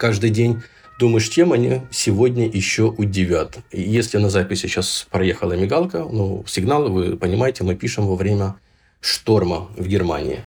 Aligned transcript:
каждый 0.00 0.30
день 0.30 0.62
думаешь, 0.98 1.28
чем 1.28 1.52
они 1.52 1.82
сегодня 1.90 2.48
еще 2.48 2.84
удивят. 2.84 3.58
И 3.70 3.80
если 3.82 4.18
на 4.18 4.30
записи 4.30 4.62
сейчас 4.66 5.06
проехала 5.10 5.52
мигалка, 5.52 5.98
ну, 5.98 6.42
сигнал, 6.46 6.88
вы 6.88 7.16
понимаете, 7.16 7.64
мы 7.64 7.74
пишем 7.76 8.06
во 8.06 8.16
время 8.16 8.56
шторма 9.00 9.68
в 9.76 9.86
Германии. 9.86 10.40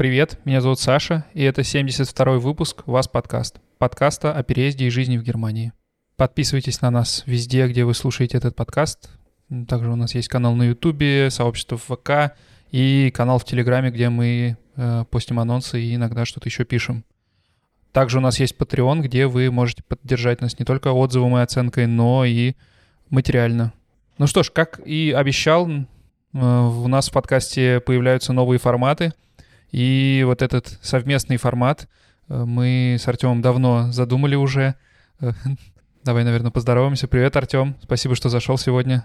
Привет, 0.00 0.38
меня 0.46 0.62
зовут 0.62 0.80
Саша, 0.80 1.26
и 1.34 1.42
это 1.42 1.60
72-й 1.60 2.38
выпуск 2.38 2.84
«Вас 2.86 3.06
подкаст» 3.06 3.60
подкаста 3.76 4.32
о 4.32 4.42
переезде 4.42 4.86
и 4.86 4.88
жизни 4.88 5.18
в 5.18 5.22
Германии. 5.22 5.74
Подписывайтесь 6.16 6.80
на 6.80 6.90
нас 6.90 7.22
везде, 7.26 7.68
где 7.68 7.84
вы 7.84 7.92
слушаете 7.92 8.38
этот 8.38 8.56
подкаст. 8.56 9.10
Также 9.68 9.90
у 9.90 9.96
нас 9.96 10.14
есть 10.14 10.28
канал 10.28 10.54
на 10.54 10.62
Ютубе, 10.62 11.28
сообщество 11.28 11.76
в 11.76 11.82
ВК 11.82 12.34
и 12.70 13.12
канал 13.14 13.38
в 13.38 13.44
Телеграме, 13.44 13.90
где 13.90 14.08
мы 14.08 14.56
э, 14.76 15.04
постим 15.10 15.38
анонсы 15.38 15.82
и 15.82 15.94
иногда 15.96 16.24
что-то 16.24 16.48
еще 16.48 16.64
пишем. 16.64 17.04
Также 17.92 18.16
у 18.16 18.22
нас 18.22 18.40
есть 18.40 18.56
Patreon, 18.56 19.02
где 19.02 19.26
вы 19.26 19.50
можете 19.50 19.82
поддержать 19.82 20.40
нас 20.40 20.58
не 20.58 20.64
только 20.64 20.92
отзывом 20.92 21.36
и 21.36 21.42
оценкой, 21.42 21.86
но 21.86 22.24
и 22.24 22.54
материально. 23.10 23.74
Ну 24.16 24.26
что 24.26 24.44
ж, 24.44 24.50
как 24.50 24.80
и 24.82 25.14
обещал, 25.14 25.68
э, 25.68 25.82
у 26.32 26.88
нас 26.88 27.10
в 27.10 27.12
подкасте 27.12 27.80
появляются 27.80 28.32
новые 28.32 28.58
форматы. 28.58 29.12
И 29.72 30.22
вот 30.26 30.42
этот 30.42 30.78
совместный 30.82 31.36
формат— 31.36 31.88
Э, 32.30 32.44
мы 32.46 32.96
с 32.98 33.06
Артемом 33.06 33.42
давно 33.42 33.92
задумали 33.92 34.36
уже. 34.36 34.76
Э, 35.20 35.32
давай, 36.04 36.24
наверное, 36.24 36.50
поздороваемся. 36.50 37.08
Привет, 37.08 37.36
Артем. 37.36 37.76
Спасибо, 37.82 38.14
что 38.14 38.28
зашел 38.28 38.56
сегодня. 38.56 39.04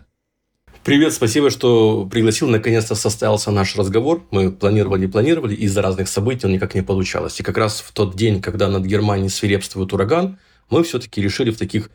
Привет, 0.84 1.14
спасибо, 1.14 1.50
что 1.50 2.06
пригласил. 2.06 2.48
Наконец-то 2.48 2.94
состоялся 2.94 3.50
наш 3.50 3.75
разговор. 3.75 4.23
Мы 4.30 4.52
планировали, 4.52 5.08
планировали, 5.08 5.56
из-за 5.56 5.81
разных 5.81 6.08
событий 6.08 6.45
он 6.45 6.53
никак 6.53 6.75
не 6.75 6.84
получалось. 6.84 7.40
И 7.40 7.44
как 7.44 7.58
раз 7.58 7.81
в 7.81 7.92
тот 7.92 8.16
день, 8.16 8.40
когда 8.40 8.68
над 8.70 8.86
Германией 8.86 9.30
свирепствует 9.30 9.92
ураган, 9.94 10.38
мы 10.70 10.84
все-таки 10.84 11.22
решили 11.22 11.50
в 11.50 11.58
таких 11.58 11.90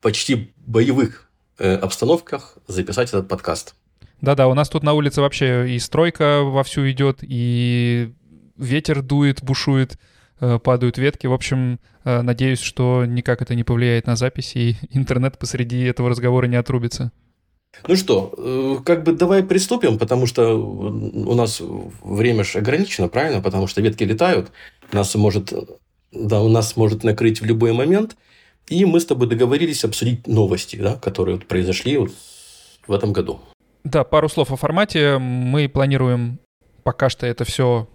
почти 0.00 0.52
боевых 0.58 1.28
э, 1.58 1.74
обстановках 1.74 2.58
записать 2.68 3.08
этот 3.08 3.26
подкаст. 3.26 3.74
Да-да, 4.20 4.48
у 4.48 4.54
нас 4.54 4.68
тут 4.68 4.82
на 4.82 4.94
улице 4.94 5.20
вообще 5.20 5.70
и 5.70 5.78
стройка 5.78 6.42
вовсю 6.42 6.90
идет, 6.90 7.18
и 7.22 8.12
ветер 8.56 9.02
дует, 9.02 9.42
бушует. 9.42 9.98
Э, 10.40 10.58
падают 10.62 10.98
ветки. 10.98 11.26
В 11.26 11.32
общем, 11.32 11.80
э, 12.04 12.22
надеюсь, 12.22 12.60
что 12.60 13.04
никак 13.04 13.42
это 13.42 13.54
не 13.56 13.64
повлияет 13.64 14.06
на 14.06 14.14
запись, 14.14 14.52
и 14.54 14.76
интернет 14.90 15.38
посреди 15.38 15.82
этого 15.82 16.10
разговора 16.10 16.46
не 16.46 16.56
отрубится. 16.56 17.10
Ну 17.86 17.96
что, 17.96 18.32
э, 18.36 18.76
как 18.84 19.02
бы 19.04 19.12
давай 19.12 19.42
приступим, 19.42 19.98
потому 19.98 20.26
что 20.26 20.54
у 20.54 21.34
нас 21.34 21.60
время 21.60 22.44
же 22.44 22.58
ограничено, 22.58 23.08
правильно? 23.08 23.42
Потому 23.42 23.66
что 23.66 23.82
ветки 23.82 24.04
летают, 24.04 24.50
нас 24.92 25.14
может, 25.16 25.52
да, 26.12 26.40
у 26.40 26.48
нас 26.48 26.76
может 26.76 27.04
накрыть 27.04 27.40
в 27.40 27.44
любой 27.44 27.72
момент. 27.72 28.16
И 28.68 28.84
мы 28.84 29.00
с 29.00 29.06
тобой 29.06 29.28
договорились 29.28 29.84
обсудить 29.84 30.26
новости, 30.26 30.76
да, 30.76 30.96
которые 30.96 31.36
вот 31.36 31.46
произошли 31.46 31.96
вот 31.96 32.12
в 32.86 32.92
этом 32.92 33.12
году. 33.12 33.40
Да, 33.90 34.04
пару 34.04 34.28
слов 34.28 34.52
о 34.52 34.56
формате. 34.56 35.16
Мы 35.16 35.66
планируем 35.66 36.40
пока 36.82 37.08
что 37.08 37.26
это 37.26 37.46
все 37.46 37.88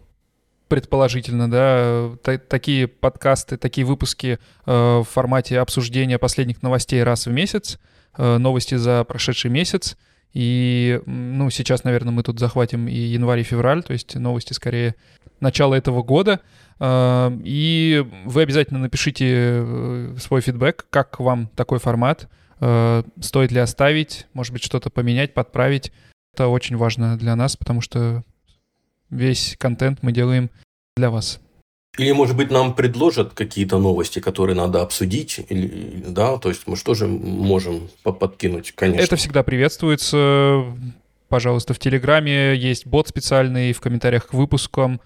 предположительно, 0.67 1.51
да, 1.51 2.09
та- 2.23 2.39
такие 2.39 2.87
подкасты, 2.87 3.57
такие 3.57 3.85
выпуски 3.85 4.39
э, 4.65 4.97
в 4.97 5.03
формате 5.03 5.59
обсуждения 5.59 6.17
последних 6.17 6.63
новостей 6.63 7.03
раз 7.03 7.27
в 7.27 7.31
месяц, 7.31 7.79
э, 8.17 8.37
новости 8.39 8.73
за 8.73 9.03
прошедший 9.03 9.51
месяц. 9.51 9.95
И, 10.33 10.99
ну, 11.05 11.51
сейчас, 11.51 11.83
наверное, 11.83 12.11
мы 12.11 12.23
тут 12.23 12.39
захватим 12.39 12.87
и 12.87 12.95
январь, 12.95 13.41
и 13.41 13.43
февраль, 13.43 13.83
то 13.83 13.93
есть 13.93 14.15
новости 14.15 14.53
скорее 14.53 14.95
начала 15.41 15.75
этого 15.75 16.01
года. 16.01 16.39
Э, 16.79 17.31
и 17.43 18.03
вы 18.25 18.41
обязательно 18.41 18.79
напишите 18.79 19.27
э, 19.29 20.15
свой 20.19 20.41
фидбэк, 20.41 20.87
как 20.89 21.19
вам 21.19 21.49
такой 21.55 21.77
формат, 21.77 22.27
стоит 22.57 23.51
ли 23.51 23.59
оставить, 23.59 24.27
может 24.33 24.53
быть, 24.53 24.63
что-то 24.63 24.89
поменять, 24.89 25.33
подправить. 25.33 25.91
Это 26.33 26.47
очень 26.47 26.77
важно 26.77 27.17
для 27.17 27.35
нас, 27.35 27.55
потому 27.55 27.81
что 27.81 28.23
весь 29.09 29.55
контент 29.59 29.99
мы 30.01 30.11
делаем 30.11 30.49
для 30.95 31.09
вас. 31.09 31.39
Или, 31.99 32.11
может 32.11 32.35
быть, 32.35 32.49
нам 32.49 32.73
предложат 32.73 33.33
какие-то 33.33 33.77
новости, 33.77 34.17
которые 34.17 34.55
надо 34.55 34.81
обсудить, 34.81 35.39
или, 35.49 36.03
да, 36.07 36.37
то 36.37 36.49
есть 36.49 36.65
мы 36.65 36.75
что 36.75 36.95
же 36.95 37.07
можем 37.07 37.87
подкинуть, 38.01 38.71
конечно. 38.71 39.03
Это 39.03 39.15
всегда 39.15 39.43
приветствуется. 39.43 40.65
Пожалуйста, 41.27 41.75
в 41.75 41.79
Телеграме 41.79 42.55
есть 42.55 42.87
бот 42.87 43.07
специальный, 43.07 43.73
в 43.73 43.81
комментариях 43.81 44.27
к 44.27 44.33
выпускам. 44.33 45.01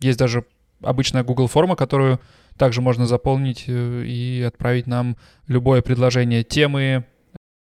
Есть 0.00 0.18
даже 0.18 0.44
обычная 0.80 1.22
Google 1.22 1.48
форма, 1.48 1.76
которую 1.76 2.18
также 2.56 2.80
можно 2.80 3.06
заполнить 3.06 3.64
э, 3.66 4.04
и 4.04 4.42
отправить 4.42 4.86
нам 4.86 5.16
любое 5.46 5.82
предложение 5.82 6.42
темы, 6.44 7.04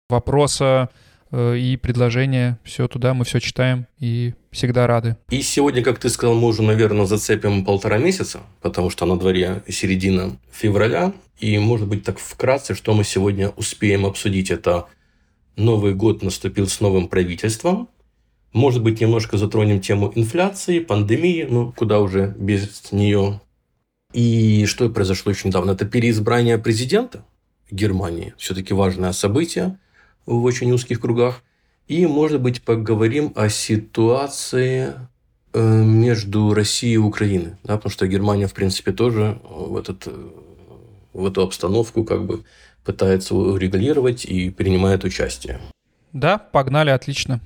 вопроса, 0.10 0.90
Э, 1.32 1.58
и 1.58 1.76
предложения, 1.76 2.60
все 2.64 2.88
туда, 2.88 3.14
мы 3.14 3.26
все 3.26 3.42
читаем 3.42 3.88
и 4.00 4.34
всегда 4.52 4.88
рады. 4.88 5.18
И 5.30 5.42
сегодня, 5.42 5.84
как 5.84 6.00
ты 6.00 6.10
сказал, 6.10 6.36
мы 6.36 6.48
уже, 6.48 6.62
наверное, 6.62 7.06
зацепим 7.06 7.66
полтора 7.66 7.98
месяца, 7.98 8.42
потому 8.62 8.90
что 8.90 9.06
на 9.06 9.18
дворе 9.20 9.62
середина 9.68 10.38
февраля. 10.50 11.14
И, 11.40 11.58
может 11.58 11.88
быть, 11.90 12.04
так 12.04 12.20
вкратце, 12.20 12.74
что 12.74 12.94
мы 12.94 13.04
сегодня 13.04 13.50
успеем 13.50 14.06
обсудить. 14.06 14.50
Это 14.50 14.86
Новый 15.58 15.94
год 15.94 16.24
наступил 16.24 16.68
с 16.68 16.80
новым 16.80 17.10
правительством. 17.10 17.90
Может 18.54 18.82
быть, 18.82 19.02
немножко 19.02 19.38
затронем 19.38 19.82
тему 19.82 20.14
инфляции, 20.16 20.80
пандемии, 20.80 21.46
ну, 21.50 21.74
куда 21.76 22.00
уже 22.00 22.34
без 22.38 22.94
нее. 22.94 23.42
И 24.16 24.66
что 24.66 24.88
произошло 24.88 25.32
очень 25.32 25.50
недавно? 25.50 25.72
Это 25.72 25.84
переизбрание 25.84 26.58
президента 26.58 27.26
Германии. 27.70 28.34
Все-таки 28.38 28.74
важное 28.74 29.12
событие 29.12 29.78
в 30.26 30.42
очень 30.46 30.72
узких 30.72 31.02
кругах. 31.02 31.44
И, 31.90 32.06
может 32.06 32.40
быть, 32.42 32.62
поговорим 32.64 33.34
о 33.36 33.50
ситуации 33.50 34.94
э, 35.52 35.84
между 35.84 36.54
Россией 36.54 36.94
и 36.94 36.98
Украиной. 36.98 37.56
Да, 37.66 37.76
потому 37.76 37.92
что 37.92 38.08
Германия, 38.08 38.48
в 38.48 38.54
принципе, 38.54 38.94
тоже 38.94 39.38
в, 39.44 39.76
этот, 39.76 40.08
э, 40.08 40.12
в 41.12 41.26
эту 41.26 41.42
обстановку 41.44 42.06
как 42.06 42.26
бы 42.26 42.46
пытается 42.86 43.36
урегулировать 43.36 44.24
и 44.24 44.50
принимает 44.50 45.04
участие. 45.04 45.60
Да, 46.14 46.38
погнали, 46.38 46.90
отлично. 46.90 47.42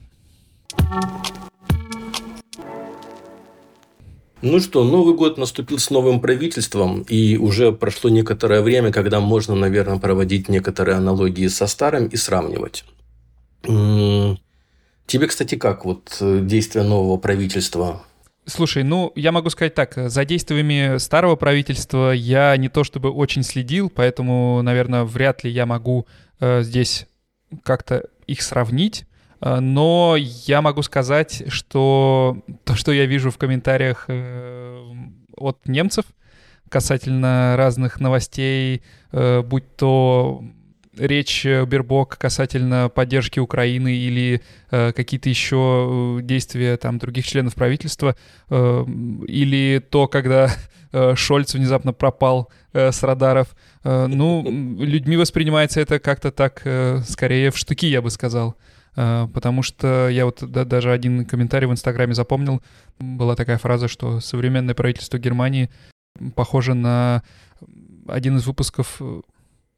Ну 4.42 4.60
что, 4.62 4.86
Новый 4.86 5.16
год 5.16 5.38
наступил 5.38 5.80
с 5.80 5.90
новым 5.90 6.22
правительством, 6.22 7.02
и 7.02 7.36
уже 7.36 7.74
прошло 7.74 8.10
некоторое 8.10 8.62
время, 8.62 8.92
когда 8.92 9.20
можно, 9.20 9.54
наверное, 9.54 10.00
проводить 10.00 10.48
некоторые 10.48 10.96
аналогии 10.96 11.48
со 11.48 11.68
старым 11.68 12.08
и 12.08 12.16
сравнивать. 12.16 12.86
Тебе, 13.64 15.28
кстати, 15.28 15.56
как 15.56 15.86
вот 15.86 16.18
э, 16.22 16.40
действия 16.44 16.84
нового 16.84 17.18
правительства? 17.18 18.04
Слушай, 18.46 18.84
ну, 18.84 19.12
я 19.16 19.32
могу 19.32 19.50
сказать 19.50 19.74
так, 19.74 19.94
за 19.96 20.24
действиями 20.24 21.00
старого 21.00 21.36
правительства 21.36 22.12
я 22.12 22.56
не 22.58 22.70
то 22.70 22.84
чтобы 22.84 23.10
очень 23.10 23.44
следил, 23.44 23.90
поэтому, 23.90 24.62
наверное, 24.62 25.04
вряд 25.04 25.44
ли 25.44 25.52
я 25.52 25.66
могу 25.66 26.06
э, 26.40 26.62
здесь 26.62 27.08
как-то 27.64 28.06
их 28.28 28.42
сравнить. 28.44 29.06
Э, 29.42 29.60
но 29.60 30.16
я 30.18 30.62
могу 30.62 30.82
сказать, 30.82 31.44
что 31.48 32.38
то, 32.64 32.76
что 32.76 32.92
я 32.92 33.06
вижу 33.06 33.32
в 33.32 33.38
комментариях 33.38 34.06
э, 34.08 34.84
от 35.36 35.68
немцев 35.68 36.06
касательно 36.70 37.56
разных 37.58 38.00
новостей, 38.00 38.84
э, 39.12 39.42
будь 39.42 39.76
то 39.76 40.44
речь 41.00 41.46
Бербок 41.46 42.18
касательно 42.18 42.90
поддержки 42.90 43.40
Украины 43.40 43.96
или 43.96 44.42
э, 44.70 44.92
какие-то 44.92 45.30
еще 45.30 46.20
действия 46.22 46.78
там 46.78 46.98
других 46.98 47.26
членов 47.26 47.56
правительства, 47.56 48.16
э, 48.50 48.86
или 49.28 49.80
то, 49.80 50.08
когда 50.08 50.52
э, 50.92 51.16
Шольц 51.16 51.54
внезапно 51.54 51.94
пропал 51.94 52.50
э, 52.74 52.92
с 52.92 53.02
радаров. 53.04 53.56
Э, 53.84 54.08
ну, 54.08 54.44
людьми 54.80 55.18
воспринимается 55.18 55.80
это 55.80 56.00
как-то 56.00 56.32
так, 56.32 56.62
э, 56.66 57.02
скорее 57.08 57.52
в 57.52 57.58
штыки, 57.58 57.88
я 57.88 58.02
бы 58.02 58.10
сказал. 58.10 58.56
А, 59.02 59.28
потому 59.28 59.64
что 59.64 60.10
я 60.10 60.26
вот 60.26 60.44
да, 60.46 60.66
даже 60.66 60.92
один 60.92 61.24
комментарий 61.24 61.70
в 61.70 61.72
Инстаграме 61.72 62.14
запомнил, 62.14 62.62
была 63.00 63.38
такая 63.38 63.58
фраза, 63.58 63.88
что 63.88 64.20
современное 64.20 64.76
правительство 64.76 65.18
Германии 65.18 65.70
похоже 66.36 66.74
на 66.74 67.24
один 68.10 68.36
из 68.36 68.46
выпусков 68.46 69.02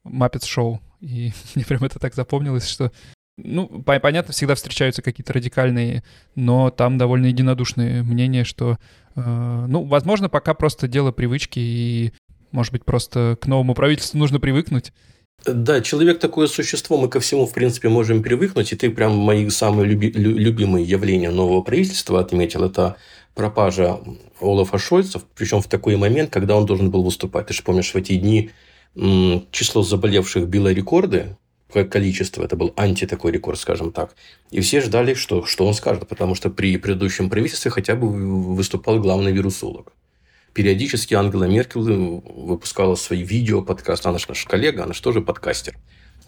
Muppets 0.04 0.42
Show. 0.42 0.80
И 1.00 1.32
мне 1.54 1.64
прям 1.64 1.84
это 1.84 2.00
так 2.00 2.14
запомнилось, 2.14 2.68
что 2.68 2.90
ну, 3.38 3.68
понятно, 3.84 4.32
всегда 4.32 4.56
встречаются 4.56 5.02
какие-то 5.02 5.32
радикальные, 5.32 6.02
но 6.34 6.70
там 6.70 6.98
довольно 6.98 7.26
единодушные 7.26 8.02
мнения, 8.02 8.42
что, 8.42 8.76
э, 9.14 9.64
ну, 9.68 9.84
возможно, 9.84 10.28
пока 10.28 10.52
просто 10.52 10.88
дело 10.88 11.12
привычки, 11.12 11.60
и 11.60 12.12
Может 12.50 12.72
быть, 12.72 12.84
просто 12.84 13.38
к 13.40 13.46
новому 13.46 13.74
правительству 13.74 14.18
нужно 14.18 14.40
привыкнуть? 14.40 14.92
Да, 15.44 15.80
человек 15.80 16.20
такое 16.20 16.46
существо, 16.46 16.98
мы 16.98 17.08
ко 17.08 17.18
всему, 17.18 17.46
в 17.46 17.52
принципе, 17.52 17.88
можем 17.88 18.22
привыкнуть, 18.22 18.72
и 18.72 18.76
ты 18.76 18.90
прям 18.90 19.16
мои 19.16 19.48
самые 19.50 19.88
люби, 19.88 20.10
любимые 20.10 20.84
явления 20.84 21.30
нового 21.30 21.62
правительства 21.62 22.20
отметил, 22.20 22.64
это 22.64 22.96
пропажа 23.34 23.98
Олафа 24.40 24.78
Шольца, 24.78 25.20
причем 25.34 25.60
в 25.60 25.66
такой 25.66 25.96
момент, 25.96 26.30
когда 26.30 26.56
он 26.56 26.66
должен 26.66 26.90
был 26.90 27.02
выступать. 27.02 27.46
Ты 27.46 27.54
же 27.54 27.62
помнишь, 27.62 27.92
в 27.92 27.96
эти 27.96 28.16
дни 28.16 28.50
число 29.50 29.82
заболевших 29.82 30.46
било 30.46 30.72
рекорды, 30.72 31.36
количество, 31.90 32.44
это 32.44 32.54
был 32.54 32.74
анти 32.76 33.06
такой 33.06 33.32
рекорд, 33.32 33.58
скажем 33.58 33.92
так. 33.92 34.14
И 34.50 34.60
все 34.60 34.82
ждали, 34.82 35.14
что, 35.14 35.46
что 35.46 35.66
он 35.66 35.72
скажет, 35.72 36.06
потому 36.06 36.34
что 36.34 36.50
при 36.50 36.76
предыдущем 36.76 37.30
правительстве 37.30 37.70
хотя 37.70 37.96
бы 37.96 38.08
выступал 38.54 39.00
главный 39.00 39.32
вирусолог. 39.32 39.92
Периодически 40.54 41.14
Ангела 41.14 41.44
Меркель 41.44 41.80
выпускала 41.80 42.94
свои 42.94 43.22
видео, 43.22 43.62
подкасты. 43.62 44.08
Она 44.08 44.18
же 44.18 44.26
наша 44.28 44.46
коллега, 44.46 44.84
она 44.84 44.92
же 44.92 45.00
тоже 45.00 45.22
подкастер. 45.22 45.74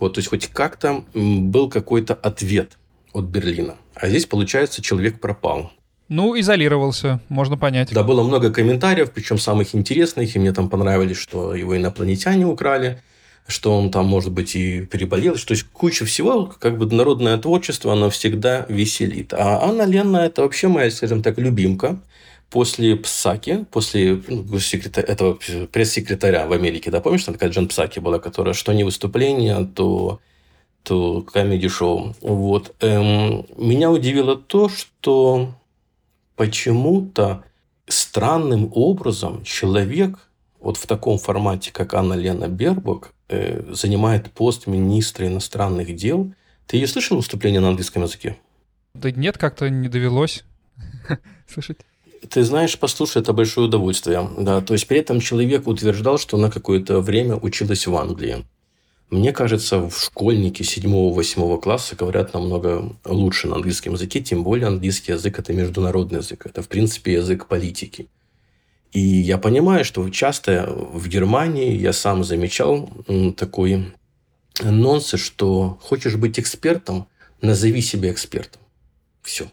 Вот, 0.00 0.14
то 0.14 0.18
есть, 0.18 0.30
хоть 0.30 0.48
как-то 0.48 1.04
был 1.14 1.68
какой-то 1.68 2.14
ответ 2.14 2.78
от 3.12 3.26
Берлина. 3.26 3.76
А 3.94 4.08
здесь, 4.08 4.26
получается, 4.26 4.82
человек 4.82 5.20
пропал. 5.20 5.72
Ну, 6.08 6.38
изолировался, 6.38 7.20
можно 7.28 7.56
понять. 7.56 7.92
Да, 7.92 8.02
было 8.02 8.22
много 8.22 8.50
комментариев, 8.50 9.10
причем 9.12 9.38
самых 9.38 9.74
интересных, 9.74 10.34
и 10.34 10.38
мне 10.38 10.52
там 10.52 10.68
понравились, 10.68 11.16
что 11.16 11.54
его 11.54 11.76
инопланетяне 11.76 12.46
украли, 12.46 13.02
что 13.46 13.78
он 13.78 13.90
там, 13.90 14.06
может 14.06 14.32
быть, 14.32 14.56
и 14.56 14.86
переболел. 14.86 15.34
То 15.34 15.52
есть, 15.52 15.64
куча 15.64 16.04
всего, 16.06 16.46
как 16.46 16.78
бы 16.78 16.86
народное 16.86 17.36
творчество, 17.38 17.92
оно 17.92 18.10
всегда 18.10 18.66
веселит. 18.68 19.32
А 19.34 19.62
Анна 19.62 19.82
Ленна– 19.86 20.16
это 20.26 20.42
вообще 20.42 20.68
моя, 20.68 20.90
скажем 20.90 21.22
так, 21.22 21.38
любимка 21.38 21.98
после 22.54 22.94
Псаки, 22.94 23.66
после 23.72 24.22
ну, 24.28 24.60
секретаря, 24.60 25.08
этого 25.08 25.36
пресс-секретаря 25.72 26.46
в 26.46 26.52
Америке, 26.52 26.92
да, 26.92 27.00
помнишь, 27.00 27.24
там 27.24 27.34
такая 27.34 27.50
Джен 27.50 27.66
Псаки 27.66 27.98
была, 27.98 28.20
которая 28.20 28.54
что 28.54 28.72
не 28.72 28.84
выступление, 28.84 29.68
то, 29.74 30.20
то 30.84 31.22
комедий-шоу. 31.22 32.14
Вот. 32.20 32.72
Эм, 32.78 33.44
меня 33.56 33.90
удивило 33.90 34.36
то, 34.36 34.68
что 34.68 35.52
почему-то 36.36 37.42
странным 37.88 38.70
образом 38.72 39.42
человек 39.42 40.16
вот 40.60 40.76
в 40.76 40.86
таком 40.86 41.18
формате, 41.18 41.72
как 41.72 41.92
Анна 41.94 42.14
Лена 42.14 42.46
Бербок, 42.46 43.14
э, 43.30 43.64
занимает 43.72 44.30
пост 44.30 44.68
министра 44.68 45.26
иностранных 45.26 45.96
дел. 45.96 46.32
Ты 46.68 46.76
ее 46.76 46.86
слышал 46.86 47.16
выступление 47.16 47.60
на 47.60 47.70
английском 47.70 48.04
языке? 48.04 48.36
Да 48.94 49.10
нет, 49.10 49.38
как-то 49.38 49.68
не 49.68 49.88
довелось 49.88 50.44
слышать. 51.52 51.78
Ты 52.30 52.42
знаешь, 52.44 52.78
послушай, 52.78 53.22
это 53.22 53.32
большое 53.32 53.66
удовольствие. 53.66 54.28
Да, 54.38 54.60
то 54.60 54.74
есть 54.74 54.86
при 54.86 54.98
этом 54.98 55.20
человек 55.20 55.66
утверждал, 55.66 56.18
что 56.18 56.36
на 56.36 56.50
какое-то 56.50 57.00
время 57.00 57.36
училась 57.36 57.86
в 57.86 57.94
Англии. 57.96 58.44
Мне 59.10 59.32
кажется, 59.32 59.78
в 59.88 59.96
школьники 59.96 60.62
7-8 60.62 61.60
класса 61.60 61.94
говорят 61.94 62.34
намного 62.34 62.96
лучше 63.04 63.48
на 63.48 63.56
английском 63.56 63.92
языке, 63.92 64.20
тем 64.20 64.42
более 64.42 64.68
английский 64.68 65.12
язык– 65.12 65.38
это 65.40 65.52
международный 65.52 66.18
язык, 66.18 66.46
это, 66.46 66.62
в 66.62 66.68
принципе, 66.68 67.12
язык 67.12 67.46
политики. 67.46 68.08
И 68.92 69.00
я 69.00 69.38
понимаю, 69.38 69.84
что 69.84 70.08
часто 70.08 70.72
в 70.72 71.08
Германии 71.08 71.76
я 71.76 71.92
сам 71.92 72.24
замечал 72.24 72.88
такой 73.36 73.92
нонсенс, 74.62 75.20
что 75.22 75.78
хочешь 75.82 76.16
быть 76.16 76.38
экспертом, 76.38 77.06
назови 77.40 77.82
себя 77.82 78.10
экспертом. 78.10 78.62
Все. 79.22 79.50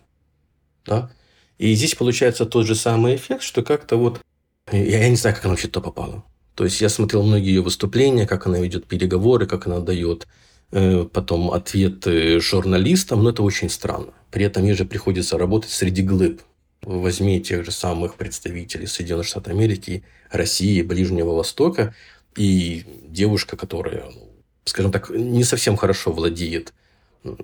Да? 0.86 1.12
И 1.62 1.75
здесь 1.75 1.94
получается 1.94 2.48
тот 2.48 2.66
же 2.66 2.74
самый 2.74 3.18
эффект, 3.18 3.44
что 3.44 3.62
как-то 3.62 3.96
вот... 3.96 4.19
Я, 4.72 5.02
я 5.02 5.10
не 5.10 5.16
знаю, 5.16 5.36
как 5.36 5.46
она 5.46 5.54
вообще 5.54 5.68
туда 5.68 5.86
попала. 5.86 6.24
То 6.56 6.63
есть 6.63 6.81
я 6.81 6.90
смотрел 6.90 7.22
многие 7.22 7.50
ее 7.50 7.62
выступления, 7.62 8.25
как 8.25 8.48
она 8.48 8.58
ведет 8.58 8.88
переговоры, 8.88 9.46
как 9.46 9.68
она 9.68 9.80
дает 9.80 10.28
э, 10.72 11.06
потом 11.13 11.52
ответы 11.52 12.40
журналистам, 12.40 13.22
но 13.22 13.30
это 13.30 13.44
очень 13.44 13.69
странно. 13.69 14.12
При 14.31 14.44
этом 14.44 14.66
ей 14.66 14.74
же 14.74 14.86
приходится 14.86 15.38
работать 15.38 15.69
среди 15.69 16.02
глыб. 16.02 16.42
Возьми 16.81 17.40
тех 17.40 17.63
же 17.63 17.69
самых 17.69 18.16
представителей 18.16 18.88
Соединенных 18.88 19.28
Штатов 19.28 19.54
Америки, 19.54 20.04
России, 20.31 20.81
Ближнего 20.81 21.36
Востока, 21.36 21.94
и 22.36 22.86
девушка, 23.08 23.56
которая, 23.56 24.06
ну, 24.12 24.31
скажем 24.66 24.92
так, 24.92 25.12
не 25.12 25.44
совсем 25.44 25.78
хорошо 25.78 26.12
владеет 26.12 26.74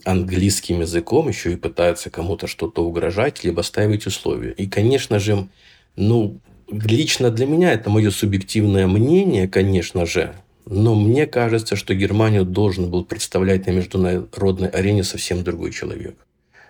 английским 0.03 0.81
языком 0.81 1.27
еще 1.27 1.53
и 1.53 1.55
пытается 1.55 2.09
кому-то 2.09 2.47
что-то 2.47 2.83
угрожать, 2.83 3.43
либо 3.43 3.61
ставить 3.61 4.07
условия. 4.07 4.51
И, 4.51 4.67
конечно 4.67 5.19
же, 5.19 5.47
ну, 5.95 6.39
лично 6.69 7.31
для 7.31 7.45
меня 7.45 7.73
это 7.73 7.89
мое 7.89 8.09
субъективное 8.11 8.87
мнение, 8.87 9.47
конечно 9.47 10.05
же, 10.05 10.33
но 10.65 10.95
мне 10.95 11.27
кажется, 11.27 11.75
что 11.75 11.95
Германию 11.95 12.43
должен 12.43 12.89
был 12.89 13.05
представлять 13.05 13.67
на 13.67 13.71
международной 13.71 14.69
арене 14.69 15.03
совсем 15.03 15.43
другой 15.43 15.71
человек. 15.71 16.17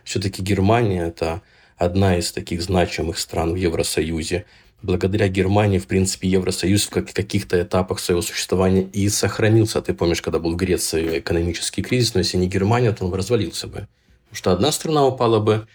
Все-таки 0.03 0.41
Германия– 0.43 1.07
это 1.07 1.41
одна 1.77 2.17
из 2.17 2.31
таких 2.31 2.61
значимых 2.61 3.17
стран 3.17 3.53
в 3.53 3.55
Евросоюзе 3.55 4.45
благодаря 4.81 5.27
Германии, 5.27 5.79
в 5.79 5.87
принципе, 5.87 6.27
Евросоюз 6.29 6.87
в 6.87 6.89
каких-то 6.89 7.61
этапах 7.61 7.99
своего 7.99 8.21
существования 8.21 8.83
и 8.83 9.09
сохранился. 9.09 9.81
Ты 9.81 9.93
помнишь, 9.93 10.21
когда 10.21 10.39
был 10.39 10.53
в 10.53 10.55
Греции 10.55 11.19
экономический 11.19 11.81
кризис, 11.81 12.13
но 12.13 12.19
если 12.19 12.37
не 12.37 12.47
Германия, 12.47 12.91
то 12.91 13.05
он 13.05 13.13
развалился 13.13 13.67
бы. 13.67 13.87
Потому 14.29 14.35
что 14.35 14.51
одна 14.51 14.71
страна 14.71 15.05
упала 15.05 15.39
бы 15.39 15.67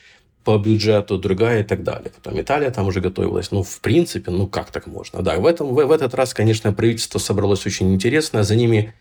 по 0.45 0.59
бюджету, 0.59 1.19
другая 1.19 1.61
и 1.61 1.65
так 1.65 1.83
далее. 1.83 2.11
Потом 2.15 2.41
Италия 2.41 2.71
там 2.71 2.87
уже 2.87 3.01
готовилась. 3.01 3.51
Ну, 3.51 3.63
в 3.63 3.81
принципе, 3.81 4.31
ну 4.31 4.47
как 4.47 4.71
так 4.71 4.87
можно? 4.87 5.23
Да, 5.23 5.37
в, 5.37 5.47
этом, 5.47 5.69
в, 5.69 5.75
в 5.75 5.93
этот 5.93 6.15
раз, 6.15 6.35
конечно, 6.35 6.73
правительство 6.73 7.19
собралось 7.19 7.65
очень 7.67 7.93
интересно. 7.95 8.43
За 8.43 8.57
ними 8.57 8.93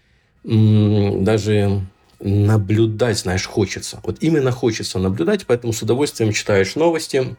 м- 0.44 1.24
даже 1.24 1.82
наблюдать, 2.20 3.18
знаешь, 3.18 3.48
хочется. 3.48 4.00
Вот 4.04 4.18
именно 4.22 4.52
хочется 4.52 5.00
наблюдать, 5.00 5.46
поэтому 5.48 5.74
с 5.74 5.82
удовольствием 5.82 6.32
читаешь 6.32 6.76
новости 6.76 7.36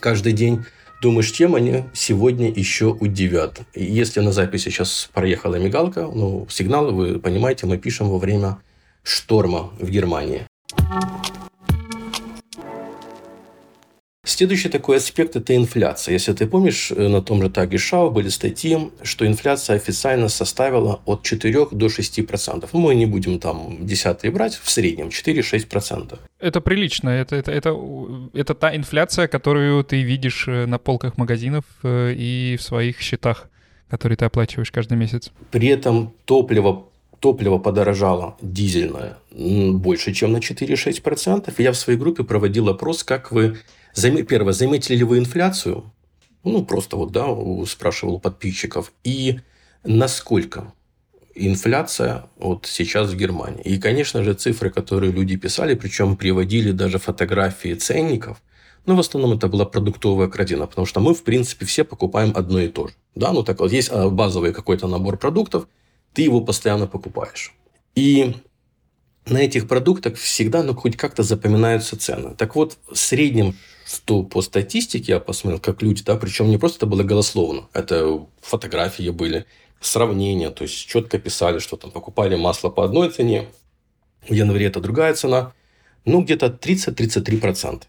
каждый 0.00 0.32
день 0.32 0.64
думаешь, 1.04 1.30
чем 1.30 1.54
они 1.54 1.84
сегодня 1.92 2.48
еще 2.48 2.86
удивят. 2.86 3.60
Если 3.74 4.20
на 4.20 4.32
записи 4.32 4.70
сейчас 4.70 5.10
проехала 5.12 5.56
мигалка, 5.56 6.08
ну, 6.14 6.46
сигнал, 6.48 6.92
вы 6.92 7.18
понимаете, 7.18 7.66
мы 7.66 7.76
пишем 7.76 8.08
во 8.08 8.18
время 8.18 8.56
шторма 9.02 9.70
в 9.78 9.90
Германии. 9.90 10.46
Следующий 14.24 14.70
такой 14.70 14.96
аспект– 14.96 15.36
это 15.36 15.54
инфляция. 15.54 16.14
Если 16.14 16.32
ты 16.32 16.46
помнишь, 16.46 16.90
э, 16.90 17.08
на 17.08 17.20
том 17.20 17.42
же 17.42 17.50
Таге 17.50 17.76
Шау 17.76 18.10
были 18.10 18.30
статьи, 18.30 18.78
что 19.02 19.26
инфляция 19.26 19.76
официально 19.76 20.28
составила 20.28 21.00
от 21.04 21.22
4 21.22 21.66
до 21.70 21.88
6 21.90 22.26
процентов. 22.26 22.70
Ну, 22.72 22.80
мы 22.80 22.94
не 22.94 23.06
будем 23.06 23.38
там 23.38 23.86
десятые 23.86 24.30
брать, 24.30 24.54
в 24.54 24.70
среднем 24.70 25.08
4-6 25.08 25.66
процентов. 25.66 26.18
Это 26.40 26.62
прилично. 26.62 27.10
Это, 27.10 27.36
это, 27.36 27.52
это, 27.52 27.76
это 28.32 28.54
та 28.54 28.74
инфляция, 28.74 29.28
которую 29.28 29.84
ты 29.84 30.02
видишь 30.02 30.48
э, 30.48 30.64
на 30.64 30.78
полках 30.78 31.18
магазинов 31.18 31.64
э, 31.82 32.14
и 32.16 32.56
в 32.58 32.62
своих 32.62 33.00
счетах, 33.00 33.50
которые 33.90 34.16
ты 34.16 34.24
оплачиваешь 34.24 34.70
каждый 34.70 34.96
месяц. 34.96 35.32
При 35.50 35.68
этом 35.68 36.14
топливо 36.24 36.86
топливо 37.20 37.56
подорожало 37.56 38.36
дизельное 38.42 39.16
больше, 39.30 40.12
чем 40.12 40.32
на 40.32 40.38
4-6%. 40.38 41.54
Я 41.56 41.72
в 41.72 41.76
своей 41.76 41.98
группе 41.98 42.22
проводил 42.22 42.68
опрос, 42.68 43.02
как 43.02 43.32
вы 43.32 43.56
Первое, 43.94 44.52
заметили 44.52 44.96
ли 44.96 45.04
вы 45.04 45.18
инфляцию? 45.18 45.92
Ну, 46.42 46.64
просто 46.64 46.96
вот, 46.96 47.12
да, 47.12 47.26
спрашивал 47.66 48.14
у 48.14 48.18
подписчиков. 48.18 48.92
И 49.02 49.40
насколько 49.84 50.72
инфляция 51.34 52.26
вот 52.36 52.66
сейчас 52.66 53.10
в 53.10 53.16
Германии. 53.16 53.62
И, 53.62 53.78
конечно 53.78 54.22
же, 54.22 54.34
цифры, 54.34 54.70
которые 54.70 55.12
люди 55.12 55.36
писали, 55.36 55.74
причем 55.74 56.16
приводили 56.16 56.70
даже 56.70 56.98
фотографии 56.98 57.74
ценников, 57.74 58.42
но 58.86 58.94
в 58.96 59.00
основном 59.00 59.36
это 59.36 59.48
была 59.48 59.64
продуктовая 59.64 60.28
картина, 60.28 60.66
потому 60.66 60.86
что 60.86 61.00
мы, 61.00 61.14
в 61.14 61.24
принципе, 61.24 61.64
все 61.66 61.84
покупаем 61.84 62.32
одно 62.34 62.60
и 62.60 62.68
то 62.68 62.88
же. 62.88 62.94
Да, 63.14 63.32
ну 63.32 63.42
так 63.42 63.60
вот, 63.60 63.72
есть 63.72 63.88
а, 63.90 64.10
базовый 64.10 64.52
какой-то 64.52 64.86
набор 64.86 65.16
продуктов, 65.16 65.66
ты 66.12 66.22
его 66.22 66.40
постоянно 66.40 66.86
покупаешь. 66.86 67.54
И 67.94 68.36
на 69.26 69.38
этих 69.38 69.66
продуктах 69.66 70.16
всегда, 70.16 70.62
ну, 70.62 70.74
хоть 70.74 70.96
как-то 70.96 71.22
запоминаются 71.22 71.98
цены. 71.98 72.34
Так 72.36 72.54
вот, 72.54 72.76
в 72.90 72.96
среднем 72.96 73.56
что 73.86 74.22
по 74.22 74.42
статистике 74.42 75.12
я 75.12 75.20
посмотрел, 75.20 75.60
как 75.60 75.82
люди, 75.82 76.02
да, 76.02 76.16
причем 76.16 76.48
не 76.48 76.58
просто 76.58 76.78
это 76.78 76.86
было 76.86 77.02
голословно, 77.02 77.68
это 77.72 78.26
фотографии 78.40 79.10
были, 79.10 79.46
сравнения, 79.80 80.50
то 80.50 80.64
есть 80.64 80.74
четко 80.74 81.18
писали, 81.18 81.58
что 81.58 81.76
там 81.76 81.90
покупали 81.90 82.36
масло 82.36 82.70
по 82.70 82.84
одной 82.84 83.10
цене, 83.10 83.48
в 84.28 84.32
январе 84.32 84.66
это 84.66 84.80
другая 84.80 85.14
цена, 85.14 85.52
ну, 86.04 86.22
где-то 86.22 86.46
30-33% 86.46 87.82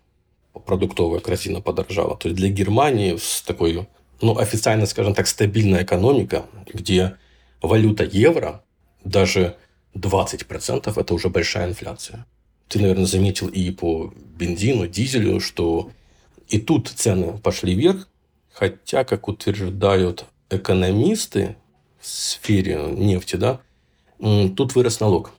продуктовая 0.65 1.19
корзина 1.19 1.61
подорожала. 1.61 2.17
То 2.17 2.29
есть 2.29 2.37
для 2.37 2.49
Германии 2.49 3.17
с 3.17 3.41
такой, 3.41 3.87
ну, 4.21 4.37
официально, 4.37 4.85
скажем 4.85 5.13
так, 5.13 5.27
стабильная 5.27 5.83
экономика, 5.83 6.45
где 6.73 7.17
валюта 7.61 8.03
евро, 8.03 8.63
даже 9.03 9.55
20% 9.95 10.99
это 10.99 11.13
уже 11.13 11.29
большая 11.29 11.69
инфляция 11.69 12.25
ты, 12.67 12.79
наверное, 12.79 13.05
заметил 13.05 13.47
и 13.47 13.71
по 13.71 14.13
бензину, 14.37 14.87
дизелю, 14.87 15.39
что 15.39 15.91
и 16.47 16.59
тут 16.59 16.89
цены 16.89 17.37
пошли 17.37 17.75
вверх, 17.75 18.07
хотя, 18.51 19.03
как 19.03 19.27
утверждают 19.27 20.25
экономисты, 20.49 21.55
в 21.99 22.07
сфере 22.07 22.87
нефти, 22.91 23.35
да, 23.35 23.61
тут 24.19 24.75
вырос 24.75 24.99
налог. 24.99 25.31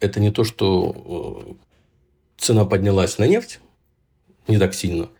Это 0.00 0.20
не 0.20 0.30
то, 0.30 0.42
что 0.42 1.44
э, 1.46 1.54
цена 2.38 2.64
поднялась 2.64 3.18
на 3.18 3.26
нефть, 3.26 3.60
не 4.48 4.58
так 4.58 4.74
сильно, 4.74 5.10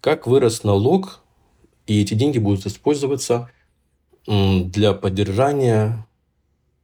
как 0.00 0.26
вырос 0.26 0.64
налог, 0.64 1.22
и 1.86 2.02
эти 2.02 2.14
деньги 2.14 2.38
будут 2.38 2.66
использоваться 2.66 3.50
для 4.26 4.92
поддержания 4.92 6.06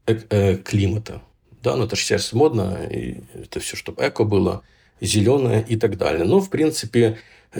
э 0.07 0.57
климата. 0.57 1.21
Да, 1.65 1.77
ну 1.77 1.85
это 1.85 1.97
же 1.97 2.03
сейчас 2.03 2.33
модно, 2.35 2.77
и 2.91 3.23
это 3.35 3.59
все, 3.59 3.75
чтобы 3.77 4.07
эко 4.07 4.25
было, 4.25 4.63
зеленое 5.01 5.65
и 5.67 5.77
так 5.77 5.97
далее. 5.97 6.25
Но, 6.25 6.41
в 6.41 6.51
принципе, 6.51 7.17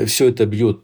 все 0.07 0.29
это 0.29 0.45
бьет 0.45 0.81